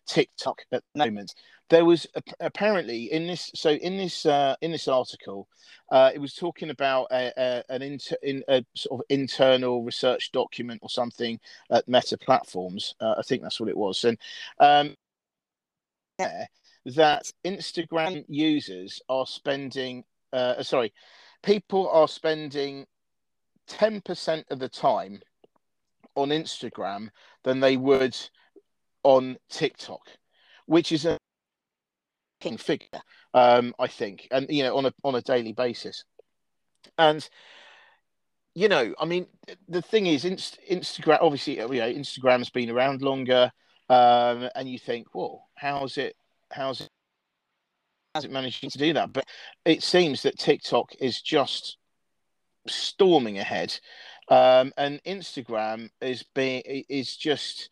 TikTok 0.08 0.62
at 0.72 0.84
the 0.94 1.06
moment. 1.06 1.34
There 1.70 1.86
was 1.86 2.06
apparently 2.40 3.12
in 3.12 3.26
this 3.26 3.50
so 3.56 3.72
in 3.72 3.98
this 3.98 4.26
uh, 4.26 4.56
in 4.62 4.72
this 4.72 4.88
article, 4.88 5.48
uh, 5.92 6.12
it 6.14 6.20
was 6.20 6.36
talking 6.36 6.70
about 6.70 7.08
a, 7.12 7.34
a 7.38 7.64
an 7.74 7.82
inter, 7.82 8.16
in 8.22 8.44
a 8.48 8.64
sort 8.76 9.02
of 9.02 9.06
internal 9.10 9.84
research 9.84 10.32
document 10.32 10.82
or 10.84 10.90
something 10.90 11.40
at 11.72 11.88
Meta 11.88 12.18
Platforms. 12.20 12.94
Uh, 13.00 13.16
I 13.18 13.24
think 13.24 13.42
that's 13.42 13.60
what 13.60 13.70
it 13.70 13.78
was, 13.78 14.04
and 14.04 14.18
um, 14.60 14.96
yeah, 16.20 16.46
that 16.86 17.32
Instagram 17.44 18.26
users 18.28 19.02
are 19.10 19.26
spending. 19.26 20.04
Uh, 20.32 20.62
sorry, 20.62 20.94
people 21.42 21.90
are 21.90 22.08
spending 22.08 22.86
ten 23.66 24.02
percent 24.02 24.46
of 24.52 24.60
the 24.60 24.70
time 24.70 25.20
on 26.16 26.30
Instagram 26.30 27.10
than 27.44 27.60
they 27.60 27.78
would 27.78 28.18
on 29.04 29.38
TikTok, 29.50 30.02
which 30.66 30.92
is 30.92 31.06
a 31.06 31.18
figure, 32.58 33.02
um, 33.34 33.74
I 33.80 33.88
think, 33.88 34.28
and 34.30 34.46
you 34.50 34.64
know, 34.64 34.78
on 34.78 34.86
a 34.86 34.94
on 35.04 35.16
a 35.16 35.22
daily 35.22 35.54
basis. 35.54 36.04
And 36.98 37.28
you 38.54 38.70
know, 38.70 38.94
I 39.00 39.06
mean, 39.06 39.28
the 39.68 39.82
thing 39.82 40.06
is, 40.06 40.26
Inst- 40.26 40.60
Instagram 40.70 41.20
obviously, 41.22 41.58
you 41.58 41.68
know, 41.68 41.94
Instagram's 41.94 42.50
been 42.50 42.70
around 42.70 43.02
longer, 43.02 43.52
um, 43.90 44.50
and 44.56 44.70
you 44.70 44.80
think, 44.80 45.14
well, 45.14 45.48
how's 45.56 45.98
it? 45.98 46.16
How's 46.52 46.82
it? 46.82 46.90
How's 48.14 48.26
it 48.26 48.32
managing 48.32 48.70
to 48.70 48.78
do 48.78 48.94
that? 48.94 49.12
But 49.12 49.26
it 49.66 49.84
seems 49.84 50.22
that 50.22 50.38
TikTok 50.38 50.94
is 51.00 51.22
just 51.22 51.78
storming 52.68 53.38
ahead 53.40 53.78
um, 54.30 54.74
and 54.78 55.02
Instagram 55.04 55.90
is 56.02 56.24
being 56.34 56.62
is 56.66 57.16
just 57.16 57.70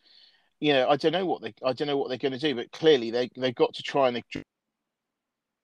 you 0.60 0.72
know 0.72 0.88
I 0.88 0.96
don't 0.96 1.12
know 1.12 1.26
what 1.26 1.42
they 1.42 1.54
I 1.64 1.72
don't 1.72 1.88
know 1.88 1.96
what 1.96 2.08
they're 2.08 2.18
going 2.18 2.32
to 2.32 2.38
do, 2.38 2.54
but 2.54 2.72
clearly 2.72 3.10
they 3.10 3.30
they've 3.36 3.54
got 3.54 3.74
to 3.74 3.82
try 3.82 4.08
and 4.08 4.22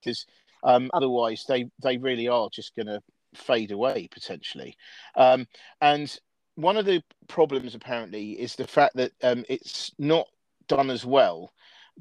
because 0.02 0.26
um, 0.64 0.90
otherwise 0.94 1.44
they 1.48 1.70
they 1.82 1.96
really 1.96 2.28
are 2.28 2.48
just 2.50 2.74
going 2.74 2.86
to 2.86 3.00
fade 3.34 3.70
away 3.70 4.08
potentially. 4.10 4.76
Um, 5.16 5.46
and 5.80 6.18
one 6.56 6.76
of 6.76 6.84
the 6.84 7.02
problems 7.28 7.74
apparently 7.74 8.32
is 8.32 8.56
the 8.56 8.66
fact 8.66 8.96
that 8.96 9.12
um, 9.22 9.44
it's 9.48 9.92
not 9.98 10.26
done 10.68 10.90
as 10.90 11.04
well 11.04 11.52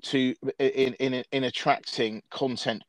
to 0.02 0.34
in 0.60 0.94
in 0.96 1.24
in 1.32 1.44
attracting 1.46 2.22
content 2.30 2.84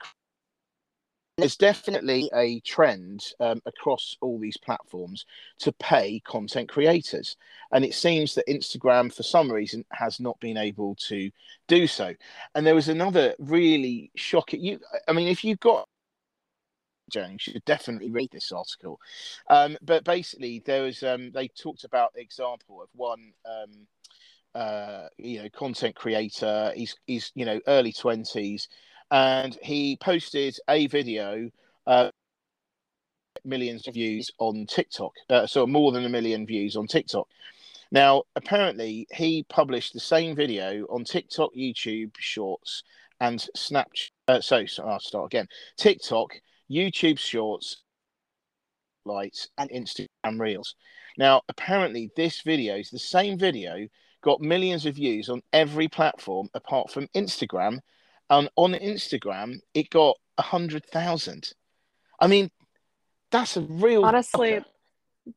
there's 1.40 1.56
definitely 1.56 2.30
a 2.34 2.60
trend 2.60 3.24
um, 3.40 3.60
across 3.66 4.16
all 4.20 4.38
these 4.38 4.56
platforms 4.56 5.26
to 5.58 5.72
pay 5.72 6.20
content 6.20 6.68
creators. 6.68 7.36
And 7.72 7.84
it 7.84 7.94
seems 7.94 8.34
that 8.34 8.46
Instagram, 8.48 9.12
for 9.14 9.22
some 9.22 9.50
reason, 9.50 9.84
has 9.92 10.20
not 10.20 10.38
been 10.40 10.56
able 10.56 10.94
to 11.08 11.30
do 11.68 11.86
so. 11.86 12.14
And 12.54 12.66
there 12.66 12.74
was 12.74 12.88
another 12.88 13.34
really 13.38 14.10
shocking. 14.16 14.62
You, 14.62 14.80
I 15.08 15.12
mean, 15.12 15.28
if 15.28 15.44
you've 15.44 15.60
got 15.60 15.88
Joan, 17.10 17.32
you 17.32 17.38
should 17.38 17.64
definitely 17.64 18.10
read 18.10 18.30
this 18.30 18.52
article. 18.52 19.00
Um, 19.48 19.76
but 19.82 20.04
basically, 20.04 20.62
there 20.64 20.82
was 20.82 21.02
um, 21.02 21.32
they 21.32 21.48
talked 21.48 21.84
about 21.84 22.14
the 22.14 22.20
example 22.20 22.80
of 22.82 22.88
one, 22.94 23.32
um, 23.44 23.86
uh, 24.54 25.08
you 25.18 25.42
know, 25.42 25.48
content 25.50 25.96
creator. 25.96 26.72
He's 26.74 26.96
he's 27.06 27.32
you 27.34 27.44
know 27.44 27.60
early 27.66 27.92
twenties 27.92 28.68
and 29.10 29.56
he 29.62 29.96
posted 29.96 30.56
a 30.68 30.86
video, 30.86 31.50
uh, 31.86 32.10
millions 33.44 33.88
of 33.88 33.94
views 33.94 34.30
on 34.38 34.66
TikTok, 34.66 35.12
uh, 35.28 35.46
so 35.46 35.66
more 35.66 35.92
than 35.92 36.04
a 36.04 36.08
million 36.08 36.46
views 36.46 36.76
on 36.76 36.86
TikTok. 36.86 37.26
Now, 37.92 38.22
apparently, 38.36 39.08
he 39.12 39.44
published 39.48 39.92
the 39.92 40.00
same 40.00 40.36
video 40.36 40.84
on 40.84 41.04
TikTok, 41.04 41.50
YouTube 41.56 42.12
Shorts, 42.18 42.84
and 43.20 43.44
Snapchat. 43.56 44.10
Uh, 44.28 44.40
so, 44.40 44.64
so 44.66 44.84
I'll 44.84 45.00
start 45.00 45.26
again. 45.26 45.48
TikTok, 45.76 46.40
YouTube 46.70 47.18
Shorts, 47.18 47.82
lights, 49.04 49.48
and 49.58 49.70
Instagram 49.70 50.38
Reels. 50.38 50.76
Now, 51.18 51.42
apparently, 51.48 52.10
this 52.16 52.42
video 52.42 52.76
is 52.76 52.90
the 52.90 52.98
same 52.98 53.36
video, 53.36 53.88
got 54.22 54.40
millions 54.40 54.86
of 54.86 54.94
views 54.94 55.28
on 55.28 55.42
every 55.52 55.88
platform 55.88 56.48
apart 56.54 56.92
from 56.92 57.08
Instagram 57.16 57.80
and 58.30 58.48
on 58.56 58.72
Instagram, 58.72 59.60
it 59.74 59.90
got 59.90 60.16
a 60.38 60.42
hundred 60.42 60.86
thousand. 60.86 61.52
I 62.18 62.28
mean, 62.28 62.50
that's 63.30 63.56
a 63.56 63.60
real. 63.62 64.04
Honestly, 64.04 64.60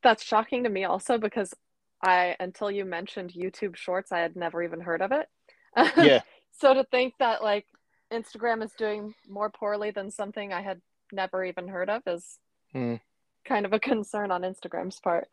that's 0.02 0.24
shocking 0.24 0.64
to 0.64 0.70
me 0.70 0.86
also 0.86 1.18
because 1.18 1.54
I 2.02 2.36
until 2.40 2.70
you 2.70 2.86
mentioned 2.86 3.34
YouTube 3.34 3.76
Shorts, 3.76 4.12
I 4.12 4.20
had 4.20 4.36
never 4.36 4.64
even 4.64 4.80
heard 4.80 5.02
of 5.02 5.12
it. 5.12 5.28
Yeah. 5.98 6.22
so 6.52 6.76
to 6.76 6.84
think 6.84 7.16
that 7.20 7.42
like 7.42 7.66
Instagram 8.14 8.64
is 8.64 8.72
doing 8.78 9.16
more 9.28 9.50
poorly 9.50 9.90
than 9.90 10.12
something 10.12 10.54
I 10.54 10.62
had 10.62 10.82
never 11.12 11.44
even 11.44 11.68
heard 11.68 11.90
of 11.90 12.04
is 12.06 12.38
hmm. 12.72 12.96
kind 13.46 13.66
of 13.66 13.74
a 13.74 13.80
concern 13.80 14.30
on 14.30 14.44
Instagram's 14.44 15.00
part. 15.00 15.28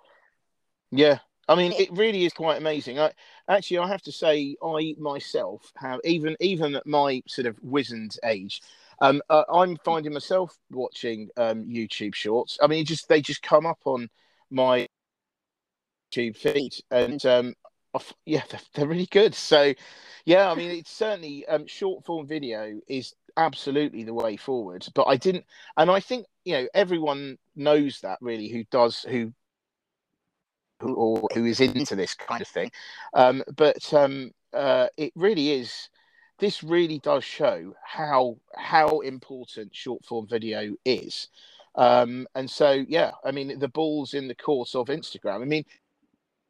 Yeah, 0.91 1.19
I 1.51 1.57
mean, 1.57 1.73
it 1.73 1.91
really 1.91 2.25
is 2.25 2.33
quite 2.33 2.59
amazing. 2.59 3.01
I 3.01 3.11
actually, 3.49 3.79
I 3.79 3.89
have 3.89 4.03
to 4.03 4.13
say, 4.13 4.55
I 4.65 4.95
myself 4.99 5.73
have 5.77 5.99
even 6.05 6.37
even 6.39 6.77
at 6.77 6.87
my 6.87 7.23
sort 7.27 7.49
of 7.49 7.59
wizened 7.61 8.17
age, 8.25 8.63
um, 9.01 9.21
uh, 9.29 9.43
I'm 9.53 9.77
finding 9.85 10.13
myself 10.13 10.57
watching 10.71 11.29
um, 11.37 11.65
YouTube 11.65 12.15
Shorts. 12.15 12.57
I 12.63 12.69
mean, 12.69 12.85
just 12.85 13.09
they 13.09 13.21
just 13.21 13.43
come 13.43 13.67
up 13.67 13.81
on 13.85 14.09
my 14.51 14.87
YouTube 16.15 16.37
feed, 16.37 16.73
and 16.93 17.27
um, 17.27 17.55
yeah, 18.25 18.43
they're, 18.49 18.61
they're, 18.75 18.87
really 18.87 19.07
good. 19.07 19.35
So, 19.35 19.75
yeah, 20.27 20.53
I 20.53 20.55
mean, 20.55 20.71
it's 20.71 20.93
certainly 20.93 21.45
um, 21.47 21.67
short 21.67 22.05
form 22.05 22.29
video 22.29 22.81
is 22.87 23.13
absolutely 23.37 24.05
the 24.05 24.15
way 24.15 24.37
forward. 24.37 24.87
But 24.95 25.09
I 25.09 25.17
didn't, 25.17 25.47
and 25.77 25.91
I 25.91 25.99
think 25.99 26.27
you 26.45 26.53
know 26.53 26.69
everyone 26.75 27.39
knows 27.57 28.01
that 28.03 28.19
really 28.21 28.47
who 28.47 28.63
does 28.71 29.03
who 29.03 29.33
who, 30.81 30.95
or 30.95 31.29
who 31.35 31.45
is 31.45 31.61
into 31.61 31.95
this 31.95 32.15
kind 32.15 32.41
of 32.41 32.49
thing. 32.49 32.71
Um, 33.15 33.43
but 33.57 33.93
um, 33.95 34.33
uh, 34.53 34.89
it 34.97 35.13
really 35.15 35.53
is. 35.53 35.89
this 36.41 36.65
really 36.65 36.99
does 36.99 37.23
show 37.23 37.75
how 37.85 38.37
how 38.57 39.01
important 39.01 39.75
short 39.75 40.05
form 40.05 40.27
video 40.27 40.75
is. 40.85 41.29
Um, 41.77 42.27
and 42.35 42.51
so, 42.51 42.85
yeah, 42.89 43.13
I 43.25 43.31
mean, 43.31 43.59
the 43.61 43.69
ball's 43.69 44.15
in 44.15 44.27
the 44.27 44.35
course 44.35 44.75
of 44.75 44.89
Instagram. 44.89 45.41
I 45.43 45.45
mean, 45.45 45.65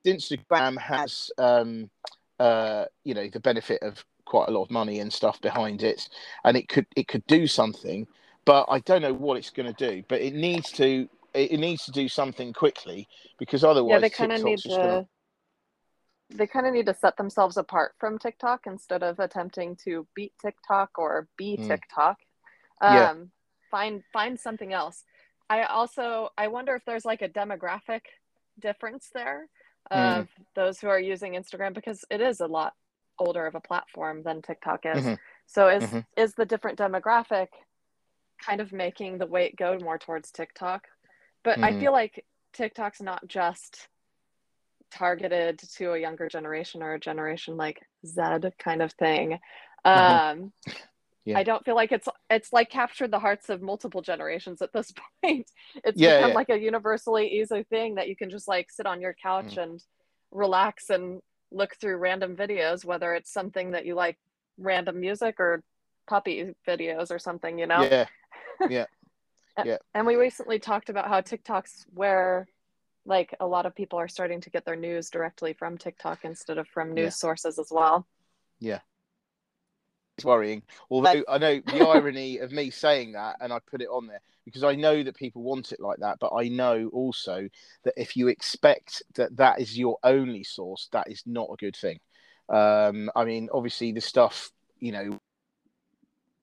Instagram 0.06 0.78
has, 0.78 1.30
um, 1.36 1.90
uh, 2.38 2.86
you 3.04 3.12
know, 3.12 3.28
the 3.28 3.40
benefit 3.40 3.82
of 3.82 4.02
quite 4.24 4.48
a 4.48 4.52
lot 4.52 4.62
of 4.62 4.70
money 4.70 5.00
and 5.00 5.12
stuff 5.12 5.40
behind 5.42 5.82
it, 5.82 6.08
and 6.44 6.56
it 6.56 6.68
could 6.68 6.86
it 6.96 7.08
could 7.08 7.26
do 7.26 7.46
something, 7.46 8.06
but 8.46 8.64
I 8.70 8.78
don't 8.78 9.02
know 9.02 9.12
what 9.12 9.36
it's 9.36 9.50
going 9.50 9.72
to 9.72 9.90
do. 9.90 10.02
But 10.08 10.22
it 10.22 10.34
needs 10.34 10.70
to 10.72 11.08
it, 11.34 11.58
needs 11.60 11.84
to 11.84 11.92
do 11.92 12.08
something 12.08 12.52
quickly 12.52 13.08
because 13.38 13.64
otherwise, 13.64 13.92
yeah, 13.92 13.98
they 13.98 14.10
kind 14.10 14.32
of 14.32 14.42
need 14.42 14.58
to. 14.58 14.68
Gonna... 14.68 15.08
They 16.30 16.46
kind 16.46 16.66
of 16.66 16.72
need 16.72 16.86
to 16.86 16.94
set 16.94 17.16
themselves 17.16 17.56
apart 17.56 17.94
from 17.98 18.18
TikTok 18.18 18.62
instead 18.66 19.02
of 19.02 19.18
attempting 19.18 19.76
to 19.84 20.06
beat 20.14 20.32
TikTok 20.40 20.90
or 20.96 21.26
be 21.36 21.56
mm. 21.56 21.66
TikTok. 21.66 22.18
Um, 22.80 22.94
yeah. 22.94 23.14
Find 23.70 24.02
find 24.12 24.38
something 24.38 24.72
else. 24.72 25.04
I 25.48 25.64
also 25.64 26.30
I 26.38 26.48
wonder 26.48 26.74
if 26.74 26.84
there's 26.84 27.04
like 27.04 27.22
a 27.22 27.28
demographic 27.28 28.02
difference 28.58 29.10
there 29.12 29.48
hmm. 29.90 29.98
of 29.98 30.24
mm. 30.26 30.44
those 30.54 30.80
who 30.80 30.88
are 30.88 31.00
using 31.00 31.34
Instagram 31.34 31.74
because 31.74 32.04
it 32.10 32.20
is 32.20 32.40
a 32.40 32.46
lot 32.46 32.74
older 33.18 33.46
of 33.46 33.54
a 33.54 33.60
platform 33.60 34.22
than 34.22 34.42
TikTok 34.42 34.86
is. 34.86 35.04
Mm-hmm. 35.04 35.14
So 35.46 35.68
is 35.68 35.84
mm-hmm. 35.84 36.00
is 36.16 36.34
the 36.34 36.46
different 36.46 36.78
demographic 36.78 37.48
kind 38.44 38.60
of 38.60 38.72
making 38.72 39.18
the 39.18 39.26
weight 39.26 39.56
go 39.56 39.78
more 39.78 39.98
towards 39.98 40.30
TikTok? 40.30 40.88
But 41.44 41.56
mm-hmm. 41.56 41.64
I 41.64 41.80
feel 41.80 41.92
like 41.92 42.24
TikTok's 42.52 43.00
not 43.00 43.26
just 43.26 43.88
targeted 44.90 45.60
to 45.76 45.92
a 45.92 45.98
younger 45.98 46.28
generation 46.28 46.82
or 46.82 46.94
a 46.94 47.00
generation 47.00 47.56
like 47.56 47.80
Z 48.04 48.20
kind 48.58 48.82
of 48.82 48.92
thing. 48.92 49.38
Mm-hmm. 49.86 50.42
Um, 50.42 50.52
yeah. 51.24 51.38
I 51.38 51.42
don't 51.42 51.64
feel 51.64 51.74
like 51.76 51.92
it's 51.92 52.08
it's 52.28 52.52
like 52.52 52.70
captured 52.70 53.10
the 53.10 53.18
hearts 53.18 53.50
of 53.50 53.62
multiple 53.62 54.02
generations 54.02 54.62
at 54.62 54.72
this 54.72 54.92
point. 55.22 55.50
It's 55.84 56.00
yeah, 56.00 56.18
become 56.18 56.30
yeah. 56.30 56.34
like 56.34 56.48
a 56.48 56.58
universally 56.58 57.28
easy 57.28 57.62
thing 57.64 57.96
that 57.96 58.08
you 58.08 58.16
can 58.16 58.30
just 58.30 58.48
like 58.48 58.70
sit 58.70 58.86
on 58.86 59.00
your 59.00 59.14
couch 59.14 59.56
mm. 59.56 59.62
and 59.62 59.84
relax 60.30 60.90
and 60.90 61.20
look 61.52 61.76
through 61.76 61.96
random 61.96 62.36
videos, 62.36 62.84
whether 62.84 63.14
it's 63.14 63.32
something 63.32 63.72
that 63.72 63.84
you 63.84 63.94
like 63.94 64.16
random 64.58 65.00
music 65.00 65.36
or 65.38 65.62
puppy 66.06 66.54
videos 66.66 67.10
or 67.10 67.18
something, 67.18 67.58
you 67.58 67.66
know? 67.66 67.82
Yeah. 67.82 68.06
Yeah. 68.68 68.84
Yeah. 69.64 69.78
And 69.94 70.06
we 70.06 70.16
recently 70.16 70.58
talked 70.58 70.88
about 70.88 71.08
how 71.08 71.20
TikTok's 71.20 71.86
where 71.94 72.46
like 73.06 73.34
a 73.40 73.46
lot 73.46 73.66
of 73.66 73.74
people 73.74 73.98
are 73.98 74.08
starting 74.08 74.40
to 74.42 74.50
get 74.50 74.64
their 74.64 74.76
news 74.76 75.10
directly 75.10 75.52
from 75.52 75.78
TikTok 75.78 76.24
instead 76.24 76.58
of 76.58 76.68
from 76.68 76.92
news 76.92 77.04
yeah. 77.04 77.10
sources 77.10 77.58
as 77.58 77.68
well. 77.70 78.06
Yeah. 78.60 78.80
It's 80.18 80.24
worrying. 80.24 80.62
Although 80.90 81.24
I 81.28 81.38
know 81.38 81.60
the 81.64 81.80
irony 81.88 82.38
of 82.38 82.52
me 82.52 82.70
saying 82.70 83.12
that 83.12 83.36
and 83.40 83.52
I 83.52 83.58
put 83.70 83.80
it 83.80 83.88
on 83.88 84.06
there 84.06 84.20
because 84.44 84.64
I 84.64 84.74
know 84.74 85.02
that 85.02 85.16
people 85.16 85.42
want 85.42 85.72
it 85.72 85.80
like 85.80 85.98
that. 86.00 86.18
But 86.20 86.32
I 86.34 86.48
know 86.48 86.90
also 86.92 87.48
that 87.84 87.94
if 87.96 88.16
you 88.16 88.28
expect 88.28 89.02
that 89.14 89.36
that 89.36 89.60
is 89.60 89.78
your 89.78 89.98
only 90.02 90.44
source, 90.44 90.88
that 90.92 91.10
is 91.10 91.22
not 91.26 91.48
a 91.52 91.56
good 91.56 91.76
thing. 91.76 92.00
Um, 92.48 93.10
I 93.14 93.24
mean, 93.24 93.48
obviously, 93.52 93.92
the 93.92 94.00
stuff, 94.00 94.50
you 94.78 94.92
know, 94.92 95.18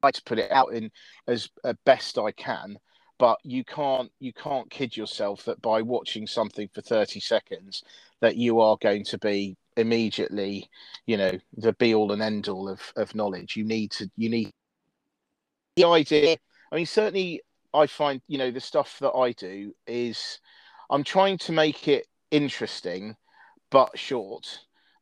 I 0.01 0.07
like 0.07 0.15
to 0.15 0.23
put 0.23 0.39
it 0.39 0.51
out 0.51 0.73
in 0.73 0.91
as 1.27 1.49
uh, 1.63 1.73
best 1.85 2.17
I 2.17 2.31
can, 2.31 2.77
but 3.19 3.39
you 3.43 3.63
can't 3.63 4.11
you 4.19 4.33
can't 4.33 4.69
kid 4.69 4.95
yourself 4.95 5.43
that 5.45 5.61
by 5.61 5.81
watching 5.81 6.27
something 6.27 6.69
for 6.73 6.81
30 6.81 7.19
seconds 7.19 7.83
that 8.21 8.35
you 8.35 8.59
are 8.59 8.77
going 8.81 9.03
to 9.03 9.17
be 9.17 9.55
immediately 9.75 10.69
you 11.05 11.17
know 11.17 11.31
the 11.57 11.73
be 11.73 11.93
all 11.93 12.11
and 12.11 12.21
end 12.21 12.47
all 12.47 12.67
of, 12.67 12.81
of 12.95 13.13
knowledge 13.13 13.55
you 13.55 13.63
need 13.63 13.91
to 13.91 14.09
you 14.17 14.29
need 14.29 14.51
the 15.75 15.85
idea 15.85 16.35
i 16.71 16.75
mean 16.75 16.85
certainly 16.85 17.41
I 17.77 17.87
find, 17.87 18.21
you 18.27 18.37
know, 18.37 18.51
the 18.51 18.59
stuff 18.59 18.97
that 18.99 19.11
I 19.11 19.33
do 19.33 19.73
is 19.85 20.39
I'm 20.89 21.03
trying 21.03 21.37
to 21.39 21.51
make 21.51 21.87
it 21.87 22.07
interesting 22.31 23.15
but 23.69 23.97
short. 23.97 24.61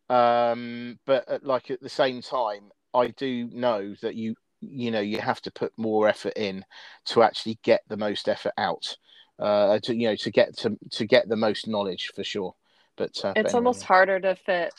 Um, 0.09 0.99
but 1.05 1.27
at, 1.29 1.43
like 1.43 1.71
at 1.71 1.81
the 1.81 1.89
same 1.89 2.21
time, 2.21 2.71
I 2.93 3.07
do 3.07 3.49
know 3.51 3.95
that 4.01 4.15
you, 4.15 4.35
you 4.69 4.91
know, 4.91 4.99
you 4.99 5.19
have 5.19 5.41
to 5.41 5.51
put 5.51 5.71
more 5.77 6.07
effort 6.07 6.33
in 6.35 6.65
to 7.05 7.23
actually 7.23 7.59
get 7.63 7.81
the 7.87 7.97
most 7.97 8.27
effort 8.29 8.53
out. 8.57 8.97
Uh, 9.37 9.79
to 9.79 9.93
you 9.93 10.07
know, 10.07 10.15
to 10.15 10.31
get 10.31 10.55
to 10.57 10.77
to 10.91 11.05
get 11.05 11.27
the 11.27 11.35
most 11.35 11.67
knowledge 11.67 12.11
for 12.15 12.23
sure. 12.23 12.55
But 12.95 13.19
uh, 13.23 13.33
it's 13.35 13.51
but 13.51 13.57
almost 13.57 13.83
harder 13.83 14.19
to 14.21 14.35
fit 14.35 14.73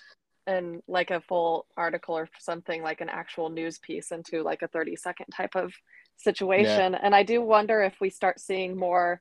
in 0.46 0.82
like 0.86 1.10
a 1.10 1.20
full 1.20 1.66
article 1.76 2.16
or 2.16 2.28
something 2.38 2.82
like 2.82 3.00
an 3.00 3.08
actual 3.08 3.48
news 3.48 3.78
piece 3.78 4.12
into 4.12 4.42
like 4.42 4.62
a 4.62 4.68
30 4.68 4.96
second 4.96 5.26
type 5.34 5.56
of 5.56 5.72
situation. 6.16 6.92
Yeah. 6.92 7.00
And 7.02 7.14
I 7.14 7.22
do 7.22 7.42
wonder 7.42 7.82
if 7.82 7.94
we 8.00 8.10
start 8.10 8.40
seeing 8.40 8.76
more 8.76 9.20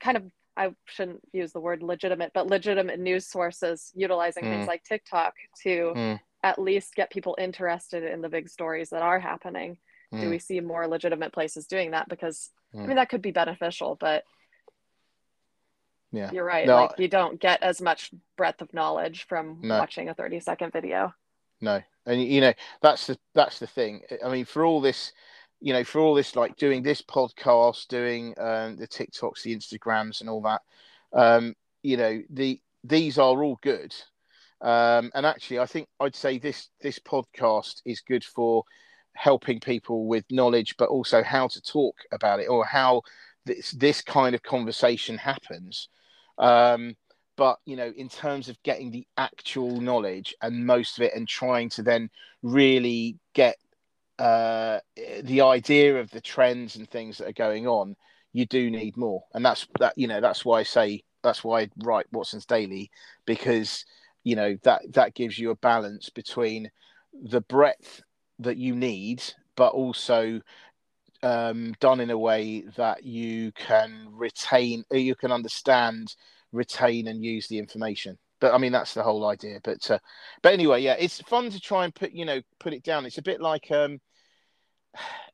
kind 0.00 0.16
of, 0.16 0.24
I 0.56 0.70
shouldn't 0.86 1.20
use 1.32 1.52
the 1.52 1.60
word 1.60 1.82
legitimate, 1.82 2.32
but 2.34 2.48
legitimate 2.48 2.98
news 2.98 3.26
sources 3.28 3.92
utilizing 3.94 4.44
mm. 4.44 4.50
things 4.50 4.66
like 4.66 4.82
TikTok 4.84 5.34
to 5.62 5.92
mm. 5.94 6.20
At 6.42 6.58
least 6.58 6.94
get 6.94 7.10
people 7.10 7.36
interested 7.38 8.02
in 8.04 8.20
the 8.20 8.28
big 8.28 8.48
stories 8.48 8.90
that 8.90 9.02
are 9.02 9.18
happening. 9.18 9.78
Mm. 10.12 10.20
Do 10.20 10.30
we 10.30 10.38
see 10.38 10.60
more 10.60 10.86
legitimate 10.86 11.32
places 11.32 11.66
doing 11.66 11.92
that? 11.92 12.08
Because 12.08 12.50
I 12.74 12.78
mm. 12.78 12.86
mean, 12.86 12.96
that 12.96 13.08
could 13.08 13.22
be 13.22 13.32
beneficial, 13.32 13.96
but 13.98 14.24
yeah, 16.12 16.30
you're 16.32 16.44
right. 16.44 16.66
No, 16.66 16.76
like 16.76 16.98
you 16.98 17.08
don't 17.08 17.40
get 17.40 17.62
as 17.62 17.80
much 17.80 18.12
breadth 18.36 18.62
of 18.62 18.72
knowledge 18.72 19.26
from 19.28 19.58
no. 19.62 19.78
watching 19.78 20.08
a 20.08 20.14
30 20.14 20.40
second 20.40 20.72
video. 20.72 21.12
No, 21.60 21.82
and 22.04 22.22
you 22.22 22.40
know 22.40 22.52
that's 22.80 23.08
the 23.08 23.18
that's 23.34 23.58
the 23.58 23.66
thing. 23.66 24.02
I 24.24 24.28
mean, 24.30 24.44
for 24.44 24.64
all 24.64 24.80
this 24.80 25.12
you 25.60 25.72
know, 25.72 25.84
for 25.84 26.00
all 26.00 26.14
this, 26.14 26.36
like 26.36 26.56
doing 26.56 26.82
this 26.82 27.02
podcast, 27.02 27.88
doing 27.88 28.34
um, 28.38 28.76
the 28.76 28.86
TikToks, 28.86 29.42
the 29.42 29.56
Instagrams, 29.56 30.20
and 30.20 30.28
all 30.28 30.42
that, 30.42 30.60
um, 31.12 31.54
you 31.82 31.96
know, 31.96 32.22
the 32.30 32.60
these 32.84 33.18
are 33.18 33.42
all 33.42 33.58
good. 33.62 33.94
Um, 34.60 35.10
and 35.14 35.26
actually, 35.26 35.58
I 35.58 35.66
think 35.66 35.88
I'd 36.00 36.16
say 36.16 36.38
this 36.38 36.70
this 36.80 36.98
podcast 36.98 37.82
is 37.84 38.00
good 38.00 38.24
for 38.24 38.64
helping 39.14 39.60
people 39.60 40.06
with 40.06 40.24
knowledge, 40.30 40.76
but 40.78 40.88
also 40.88 41.22
how 41.22 41.48
to 41.48 41.60
talk 41.60 41.96
about 42.12 42.40
it 42.40 42.46
or 42.46 42.64
how 42.64 43.02
this 43.44 43.72
this 43.72 44.00
kind 44.02 44.34
of 44.34 44.42
conversation 44.42 45.18
happens. 45.18 45.88
Um, 46.38 46.96
but 47.36 47.58
you 47.66 47.76
know, 47.76 47.92
in 47.96 48.08
terms 48.08 48.48
of 48.48 48.62
getting 48.62 48.90
the 48.90 49.06
actual 49.18 49.80
knowledge 49.80 50.34
and 50.40 50.66
most 50.66 50.98
of 50.98 51.02
it, 51.02 51.14
and 51.14 51.28
trying 51.28 51.68
to 51.70 51.82
then 51.82 52.10
really 52.42 53.18
get 53.34 53.56
uh, 54.18 54.80
the 55.22 55.42
idea 55.42 56.00
of 56.00 56.10
the 56.10 56.20
trends 56.20 56.76
and 56.76 56.88
things 56.88 57.18
that 57.18 57.28
are 57.28 57.32
going 57.32 57.66
on, 57.66 57.94
you 58.32 58.46
do 58.46 58.70
need 58.70 58.96
more, 58.96 59.22
and 59.34 59.44
that's 59.44 59.66
that. 59.80 59.92
You 59.96 60.08
know, 60.08 60.20
that's 60.20 60.44
why 60.44 60.60
I 60.60 60.62
say 60.62 61.02
that's 61.22 61.44
why 61.44 61.62
I 61.62 61.70
write 61.82 62.06
Watson's 62.12 62.46
Daily 62.46 62.90
because 63.26 63.84
you 64.26 64.34
know 64.34 64.56
that 64.64 64.82
that 64.94 65.14
gives 65.14 65.38
you 65.38 65.50
a 65.50 65.56
balance 65.56 66.10
between 66.10 66.68
the 67.12 67.42
breadth 67.42 68.02
that 68.40 68.56
you 68.56 68.74
need, 68.74 69.22
but 69.56 69.72
also 69.72 70.40
um, 71.22 71.74
done 71.78 72.00
in 72.00 72.10
a 72.10 72.18
way 72.18 72.64
that 72.76 73.04
you 73.04 73.52
can 73.52 74.08
retain, 74.10 74.82
you 74.90 75.14
can 75.14 75.30
understand, 75.30 76.16
retain, 76.50 77.06
and 77.06 77.24
use 77.24 77.46
the 77.46 77.58
information 77.58 78.18
but 78.40 78.52
I 78.52 78.58
mean 78.58 78.72
that's 78.72 78.94
the 78.94 79.02
whole 79.02 79.26
idea. 79.26 79.60
But 79.62 79.90
uh, 79.90 79.98
but 80.42 80.52
anyway, 80.52 80.82
yeah, 80.82 80.96
it's 80.98 81.22
fun 81.22 81.48
to 81.50 81.60
try 81.60 81.84
and 81.84 81.94
put 81.94 82.12
you 82.12 82.24
know 82.24 82.42
put 82.58 82.74
it 82.74 82.82
down. 82.82 83.06
It's 83.06 83.18
a 83.18 83.22
bit 83.22 83.40
like 83.40 83.70
um, 83.70 83.98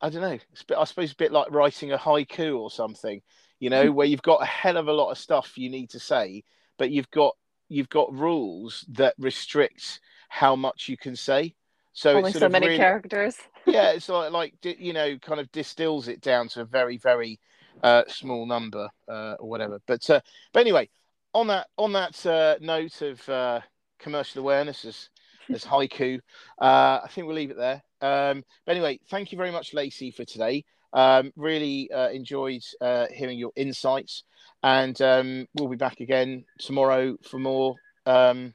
I 0.02 0.10
don't 0.10 0.22
know. 0.22 0.38
Bit, 0.68 0.78
I 0.78 0.84
suppose 0.84 1.12
a 1.12 1.16
bit 1.16 1.32
like 1.32 1.50
writing 1.50 1.92
a 1.92 1.98
haiku 1.98 2.58
or 2.58 2.70
something. 2.70 3.20
You 3.58 3.70
know, 3.70 3.86
mm-hmm. 3.86 3.94
where 3.94 4.06
you've 4.06 4.22
got 4.22 4.42
a 4.42 4.46
hell 4.46 4.76
of 4.76 4.88
a 4.88 4.92
lot 4.92 5.10
of 5.10 5.18
stuff 5.18 5.56
you 5.56 5.70
need 5.70 5.90
to 5.90 5.98
say, 5.98 6.44
but 6.78 6.90
you've 6.90 7.10
got 7.10 7.34
you've 7.72 7.88
got 7.88 8.12
rules 8.12 8.84
that 8.88 9.14
restrict 9.18 10.00
how 10.28 10.54
much 10.54 10.88
you 10.88 10.96
can 10.96 11.16
say. 11.16 11.54
So 11.94 12.16
only 12.16 12.32
so 12.32 12.48
many 12.48 12.66
really, 12.66 12.78
characters. 12.78 13.36
yeah, 13.66 13.90
it's 13.92 14.08
like 14.08 14.32
like 14.32 14.54
you 14.62 14.92
know, 14.92 15.18
kind 15.18 15.40
of 15.40 15.50
distills 15.52 16.08
it 16.08 16.20
down 16.20 16.48
to 16.48 16.62
a 16.62 16.64
very 16.64 16.96
very 16.96 17.40
uh, 17.82 18.04
small 18.08 18.46
number 18.46 18.88
uh, 19.08 19.34
or 19.38 19.48
whatever. 19.48 19.80
But 19.86 20.08
uh, 20.08 20.20
but 20.52 20.60
anyway, 20.60 20.88
on 21.34 21.46
that 21.48 21.68
on 21.76 21.92
that 21.92 22.24
uh, 22.26 22.56
note 22.60 23.02
of 23.02 23.28
uh, 23.28 23.60
commercial 23.98 24.40
awareness 24.40 24.84
as 24.84 25.08
as 25.52 25.64
haiku, 25.72 26.20
uh, 26.60 27.00
I 27.04 27.08
think 27.10 27.26
we'll 27.26 27.36
leave 27.36 27.50
it 27.50 27.58
there. 27.58 27.82
Um, 28.00 28.42
but 28.66 28.72
anyway, 28.76 29.00
thank 29.10 29.32
you 29.32 29.38
very 29.38 29.50
much, 29.50 29.74
Lacey, 29.74 30.10
for 30.10 30.24
today. 30.24 30.64
Um, 30.92 31.32
really 31.36 31.90
uh, 31.90 32.10
enjoyed 32.10 32.62
uh, 32.80 33.06
hearing 33.12 33.38
your 33.38 33.52
insights, 33.56 34.24
and 34.62 35.00
um, 35.00 35.48
we'll 35.54 35.68
be 35.68 35.76
back 35.76 36.00
again 36.00 36.44
tomorrow 36.58 37.16
for 37.22 37.38
more. 37.38 37.76
Um, 38.06 38.54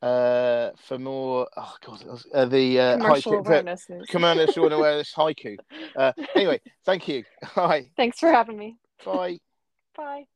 uh, 0.00 0.70
for 0.76 0.98
more, 0.98 1.48
oh 1.56 1.74
god, 1.84 2.04
uh, 2.32 2.44
the 2.44 2.80
uh, 2.80 2.92
commercial 2.92 3.32
haiku, 3.32 3.46
awareness, 3.46 3.86
commercial 4.08 4.72
awareness 4.72 5.12
haiku. 5.16 5.58
Uh, 5.96 6.12
anyway, 6.36 6.60
thank 6.84 7.08
you. 7.08 7.24
Hi. 7.44 7.90
Thanks 7.96 8.20
for 8.20 8.30
having 8.30 8.56
me. 8.56 8.76
Bye. 9.04 9.38
Bye. 9.96 10.26